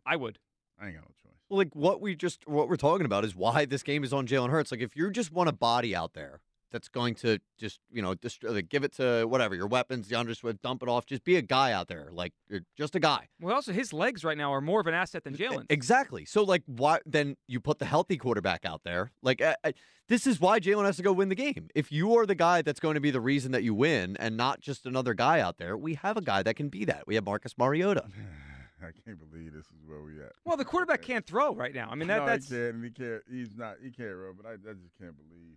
I 0.06 0.16
would. 0.16 0.38
I 0.80 0.86
ain't 0.86 0.94
got 0.96 1.02
no 1.02 1.14
choice. 1.22 1.38
Well, 1.48 1.58
like 1.58 1.74
what 1.74 2.00
we 2.00 2.14
just 2.14 2.46
what 2.46 2.68
we're 2.68 2.76
talking 2.76 3.06
about 3.06 3.24
is 3.24 3.34
why 3.34 3.64
this 3.64 3.82
game 3.82 4.04
is 4.04 4.12
on 4.12 4.26
Jalen 4.26 4.50
Hurts. 4.50 4.70
Like 4.70 4.80
if 4.80 4.96
you 4.96 5.10
just 5.10 5.32
want 5.32 5.48
a 5.48 5.52
body 5.52 5.94
out 5.94 6.14
there 6.14 6.40
that's 6.70 6.88
going 6.88 7.14
to 7.16 7.38
just 7.58 7.80
you 7.90 8.00
know 8.00 8.14
dist- 8.14 8.44
like, 8.44 8.68
give 8.68 8.84
it 8.84 8.92
to 8.92 9.24
whatever 9.24 9.54
your 9.54 9.66
weapons, 9.66 10.08
DeAndre 10.08 10.36
Swift, 10.36 10.62
dump 10.62 10.82
it 10.82 10.88
off. 10.88 11.06
Just 11.06 11.24
be 11.24 11.36
a 11.36 11.42
guy 11.42 11.72
out 11.72 11.88
there, 11.88 12.08
like 12.12 12.32
you're 12.48 12.60
just 12.76 12.94
a 12.94 13.00
guy. 13.00 13.28
Well, 13.40 13.54
also 13.54 13.72
his 13.72 13.92
legs 13.92 14.24
right 14.24 14.38
now 14.38 14.52
are 14.54 14.60
more 14.60 14.80
of 14.80 14.86
an 14.86 14.94
asset 14.94 15.24
than 15.24 15.34
Jalen's. 15.34 15.66
Exactly. 15.68 16.24
So 16.24 16.44
like 16.44 16.62
why 16.66 17.00
then 17.04 17.36
you 17.46 17.60
put 17.60 17.78
the 17.78 17.84
healthy 17.84 18.16
quarterback 18.16 18.64
out 18.64 18.82
there? 18.84 19.10
Like 19.22 19.42
I, 19.42 19.56
I, 19.64 19.74
this 20.08 20.26
is 20.26 20.40
why 20.40 20.60
Jalen 20.60 20.86
has 20.86 20.96
to 20.96 21.02
go 21.02 21.12
win 21.12 21.28
the 21.28 21.34
game. 21.34 21.68
If 21.74 21.92
you 21.92 22.16
are 22.16 22.26
the 22.26 22.34
guy 22.34 22.62
that's 22.62 22.80
going 22.80 22.94
to 22.94 23.00
be 23.00 23.10
the 23.10 23.20
reason 23.20 23.52
that 23.52 23.64
you 23.64 23.74
win, 23.74 24.16
and 24.18 24.36
not 24.36 24.60
just 24.60 24.86
another 24.86 25.14
guy 25.14 25.40
out 25.40 25.58
there, 25.58 25.76
we 25.76 25.94
have 25.94 26.16
a 26.16 26.22
guy 26.22 26.42
that 26.42 26.54
can 26.54 26.68
be 26.68 26.84
that. 26.84 27.06
We 27.06 27.16
have 27.16 27.24
Marcus 27.24 27.54
Mariota. 27.58 28.04
I 28.88 28.92
can't 29.04 29.18
believe 29.30 29.52
this 29.52 29.66
is 29.66 29.86
where 29.86 30.00
we 30.02 30.20
at. 30.20 30.32
Well, 30.44 30.56
the 30.56 30.64
quarterback 30.64 31.02
can't 31.02 31.26
throw 31.26 31.54
right 31.54 31.74
now. 31.74 31.88
I 31.90 31.94
mean, 31.94 32.08
that, 32.08 32.18
no, 32.18 32.26
that's 32.26 32.48
he 32.48 32.56
can't. 32.56 32.74
And 32.74 32.84
he 32.84 32.90
can't. 32.90 33.22
He's 33.30 33.56
not. 33.56 33.76
He 33.82 33.90
can't 33.90 34.14
run. 34.16 34.34
But 34.36 34.46
I, 34.46 34.52
I 34.52 34.74
just 34.74 34.96
can't 35.00 35.16
believe. 35.16 35.56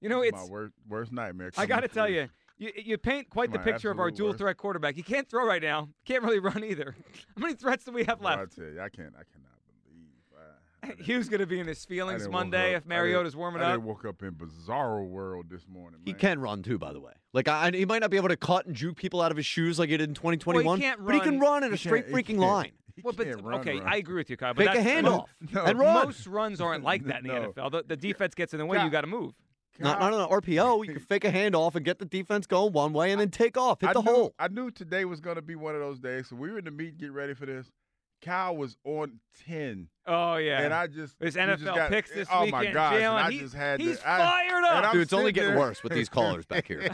you 0.00 0.08
know, 0.08 0.22
it's. 0.22 0.36
my 0.36 0.44
worst 0.44 0.74
worst 0.88 1.12
nightmare. 1.12 1.50
I 1.56 1.66
got 1.66 1.80
to 1.80 1.88
tell 1.88 2.08
you, 2.08 2.28
you, 2.58 2.70
you 2.76 2.98
paint 2.98 3.30
quite 3.30 3.52
the 3.52 3.58
picture 3.58 3.90
of 3.90 3.98
our 3.98 4.10
dual 4.10 4.28
worst. 4.28 4.38
threat 4.38 4.56
quarterback. 4.56 4.94
He 4.94 5.02
can't 5.02 5.28
throw 5.28 5.46
right 5.46 5.62
now. 5.62 5.88
Can't 6.04 6.22
really 6.22 6.38
run 6.40 6.62
either. 6.64 6.94
How 7.36 7.40
many 7.42 7.54
threats 7.54 7.84
do 7.84 7.92
we 7.92 8.04
have 8.04 8.20
Bro, 8.20 8.30
I 8.30 8.36
left? 8.36 8.56
tell 8.56 8.64
you, 8.64 8.80
I 8.80 8.88
can't. 8.88 9.14
I 9.14 9.24
cannot 9.24 9.58
believe. 9.66 10.08
I, 10.34 10.40
I 10.40 10.44
didn't- 10.44 10.71
Hugh's 10.98 11.28
going 11.28 11.40
to 11.40 11.46
be 11.46 11.60
in 11.60 11.66
his 11.66 11.84
feelings 11.84 12.28
Monday 12.28 12.58
up- 12.58 12.64
if 12.64 12.68
I 12.70 12.72
didn't- 12.80 12.88
Mariota's 12.88 13.36
warming 13.36 13.62
I 13.62 13.66
up. 13.66 13.72
didn't 13.74 13.84
woke 13.86 14.04
up 14.04 14.22
in 14.22 14.32
bizarro 14.32 15.06
world 15.06 15.46
this 15.48 15.66
morning. 15.68 16.00
He 16.04 16.12
can 16.12 16.40
run 16.40 16.62
too, 16.62 16.78
by 16.78 16.92
the 16.92 17.00
way. 17.00 17.12
Like 17.32 17.48
I, 17.48 17.70
he 17.70 17.84
might 17.84 18.00
not 18.00 18.10
be 18.10 18.16
able 18.16 18.28
to 18.28 18.36
cut 18.36 18.66
and 18.66 18.74
juke 18.74 18.96
people 18.96 19.20
out 19.22 19.30
of 19.30 19.36
his 19.36 19.46
shoes 19.46 19.78
like 19.78 19.90
he 19.90 19.96
did 19.96 20.08
in 20.08 20.14
2021, 20.14 20.78
He 20.78 20.82
can't 20.84 20.98
run. 20.98 21.06
but 21.06 21.14
he 21.14 21.20
can 21.20 21.38
run- 21.40 21.52
run 21.52 21.64
in 21.64 21.70
He 21.70 21.74
a 21.74 21.78
straight 21.78 22.06
can't- 22.08 22.16
he 22.26 22.34
freaking 22.34 22.38
line. 22.38 22.72
He 22.94 23.02
Well, 23.02 23.14
but 23.16 23.26
can't 23.26 23.42
run, 23.42 23.60
okay, 23.60 23.78
run. 23.78 23.88
I 23.88 23.96
agree 23.96 24.16
with 24.16 24.28
you, 24.28 24.36
Kyle. 24.36 24.52
But 24.54 24.66
Fake 24.66 24.76
a 24.78 24.82
handoff 24.82 25.26
No, 25.52 25.64
and 25.64 25.78
run. 25.78 26.06
Most 26.06 26.26
runs 26.26 26.60
aren't 26.60 26.84
like 26.84 27.04
that 27.06 27.22
in 27.22 27.28
the 27.28 27.32
No. 27.34 27.52
NFL. 27.52 27.70
The, 27.70 27.84
the 27.86 27.96
defense 28.08 28.34
gets 28.34 28.52
in 28.52 28.58
the 28.58 28.66
way. 28.66 28.76
God. 28.76 28.84
You 28.84 28.90
got 28.90 29.00
to 29.02 29.06
move. 29.06 29.32
Not, 29.78 29.98
not 30.00 30.12
on 30.12 30.20
an 30.20 30.28
RPO. 30.28 30.84
You 30.86 30.92
can 30.92 31.00
fake 31.02 31.24
a 31.24 31.32
handoff 31.32 31.74
and 31.74 31.82
get 31.84 31.98
the 31.98 32.04
defense 32.04 32.46
going 32.46 32.74
one 32.74 32.92
way 32.92 33.10
and 33.12 33.18
then 33.18 33.30
take 33.30 33.56
off, 33.56 33.80
hit 33.80 33.88
I 33.90 33.92
the 33.94 34.02
knew, 34.02 34.12
hole. 34.12 34.34
I 34.38 34.48
knew 34.48 34.70
today 34.70 35.06
was 35.06 35.20
going 35.20 35.36
to 35.36 35.42
be 35.42 35.54
one 35.54 35.74
of 35.74 35.80
those 35.80 35.98
days. 35.98 36.28
So 36.28 36.36
we 36.36 36.50
were 36.50 36.58
in 36.58 36.66
the 36.66 36.70
meet, 36.70 36.98
get 36.98 37.10
ready 37.12 37.32
for 37.32 37.46
this. 37.46 37.72
Kyle 38.22 38.56
was 38.56 38.76
on 38.84 39.18
ten. 39.46 39.88
Oh 40.06 40.36
yeah. 40.36 40.62
and 40.62 40.72
I 40.72 40.86
just 40.86 41.16
his 41.20 41.34
we 41.36 41.42
just 41.42 41.62
NFL 41.62 41.74
got- 41.74 41.90
picks 41.90 42.10
this 42.12 42.28
oh 42.32 42.44
weekend. 42.44 42.66
my 42.66 42.72
gosh! 42.72 42.92
and 42.94 43.02
Jalen, 43.02 43.10
I 43.22 43.30
he- 43.30 43.38
just 43.40 43.54
had 43.54 43.80
he's 43.80 43.98
to, 43.98 44.02
fired 44.04 44.52
and 44.56 44.64
up. 44.64 44.84
I'm 44.86 44.92
Dude, 44.92 45.02
it's 45.02 45.12
only 45.12 45.32
getting 45.32 45.50
there- 45.50 45.58
worse 45.58 45.82
with 45.82 45.92
these 45.92 46.08
callers 46.08 46.46
back 46.46 46.66
here. 46.68 46.88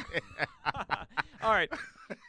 All 1.42 1.52
right. 1.52 1.70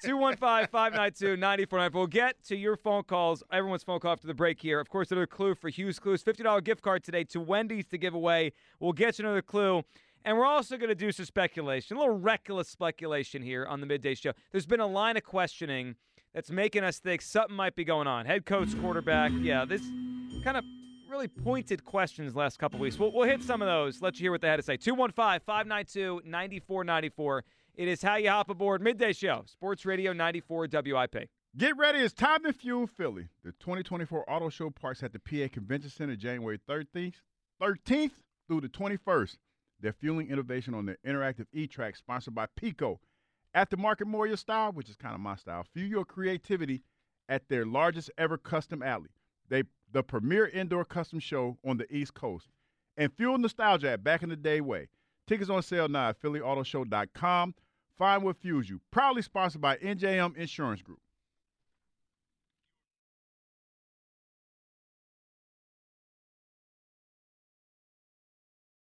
215 0.04 0.68
592 0.72 1.38
9494. 1.38 1.90
We'll 2.00 2.08
get 2.08 2.44
to 2.48 2.56
your 2.56 2.76
phone 2.76 3.04
calls, 3.04 3.44
everyone's 3.52 3.84
phone 3.84 4.00
call 4.00 4.12
after 4.12 4.28
the 4.28 4.34
break 4.34 4.62
here. 4.62 4.80
Of 4.80 4.90
course, 4.90 5.10
another 5.12 5.26
clue 5.26 5.56
for 5.56 5.70
Hugh's 5.70 6.00
Clues 6.00 6.24
$50 6.24 6.64
gift 6.64 6.82
card 6.82 7.04
today 7.04 7.24
to 7.26 7.40
Wendy's 7.40 7.88
to 7.88 7.98
give 7.98 8.14
away. 8.14 8.52
We'll 8.80 8.92
get 8.94 9.18
you 9.18 9.26
another 9.26 9.42
clue. 9.42 9.84
And 10.26 10.38
we're 10.38 10.46
also 10.46 10.76
going 10.76 10.90
to 10.90 10.96
do 10.96 11.14
some 11.14 11.26
speculation, 11.26 11.96
a 11.96 12.00
little 12.02 12.18
reckless 12.18 12.68
speculation 12.68 13.42
here 13.42 13.66
on 13.66 13.80
the 13.80 13.86
midday 13.88 14.16
show. 14.16 14.34
There's 14.52 14.66
been 14.66 14.82
a 14.82 14.86
line 14.88 15.16
of 15.16 15.24
questioning 15.24 15.96
that's 16.40 16.52
making 16.52 16.86
us 16.86 17.00
think 17.00 17.22
something 17.22 17.54
might 17.54 17.76
be 17.76 17.84
going 17.84 18.08
on. 18.08 18.26
Head 18.26 18.46
coach, 18.46 18.70
quarterback. 18.80 19.34
Yeah, 19.42 19.66
this 19.66 19.82
kind 20.42 20.56
of 20.56 20.64
really 21.10 21.28
pointed 21.28 21.84
questions 21.84 22.34
last 22.34 22.58
couple 22.58 22.80
weeks. 22.80 22.98
We'll, 22.98 23.12
we'll 23.12 23.28
hit 23.28 23.44
some 23.44 23.62
of 23.62 23.68
those. 23.68 24.02
Let 24.02 24.18
you 24.18 24.24
hear 24.24 24.32
what 24.32 24.40
they 24.40 24.48
had 24.48 24.56
to 24.56 24.64
say. 24.64 24.78
215 24.78 25.42
592 25.46 26.22
9494. 26.24 27.44
It 27.76 27.88
is 27.90 28.02
How 28.02 28.16
You 28.16 28.30
Hop 28.30 28.50
Aboard 28.50 28.82
Midday 28.82 29.12
Show, 29.12 29.44
Sports 29.48 29.86
Radio 29.86 30.14
94 30.14 30.70
WIP. 30.72 31.30
Get 31.58 31.76
ready. 31.76 32.00
It's 32.00 32.14
time 32.14 32.42
to 32.44 32.54
fuel 32.54 32.88
Philly. 32.88 33.28
The 33.44 33.52
2024 33.60 34.24
Auto 34.32 34.48
Show 34.48 34.70
parks 34.70 35.04
at 35.04 35.12
the 35.12 35.20
PA 35.20 35.54
Convention 35.54 35.90
Center 35.90 36.16
January 36.16 36.58
13th, 36.70 37.16
13th 37.62 38.12
through 38.48 38.62
the 38.62 38.70
21st. 38.70 39.36
They're 39.82 39.92
fueling 39.92 40.30
innovation 40.30 40.74
on 40.74 40.86
their 40.86 41.00
interactive 41.06 41.48
e-track 41.52 41.98
sponsored 41.98 42.34
by 42.34 42.46
PECO. 42.58 43.00
Aftermarket 43.56 44.06
Moria 44.06 44.38
style, 44.38 44.72
which 44.72 44.90
is 44.90 44.96
kind 44.96 45.16
of 45.16 45.22
my 45.22 45.36
style. 45.36 45.66
Fuel 45.74 45.88
your 45.88 46.06
creativity 46.06 46.84
at 47.28 47.48
their 47.50 47.66
largest 47.66 48.12
ever 48.18 48.38
custom 48.38 48.84
alley. 48.84 49.10
They 49.50 49.64
the 49.92 50.04
premier 50.04 50.48
indoor 50.48 50.86
custom 50.86 51.20
show 51.20 51.58
on 51.66 51.78
the 51.78 51.96
East 51.96 52.14
Coast. 52.14 52.48
And 52.98 53.12
fuel 53.14 53.38
nostalgia 53.38 53.92
at 53.92 54.04
back 54.04 54.24
in 54.24 54.30
the 54.30 54.36
day 54.36 54.62
way. 54.62 54.90
Tickets 55.26 55.50
on 55.50 55.64
sale 55.64 55.88
now 55.88 56.10
at 56.10 56.22
phillyautoshow.com. 56.22 57.56
Find 57.98 58.24
what 58.24 58.38
fuels 58.38 58.70
you. 58.70 58.82
Proudly 58.92 59.22
sponsored 59.22 59.62
by 59.62 59.78
NJM 59.78 60.36
Insurance 60.38 60.82
Group. 60.82 61.00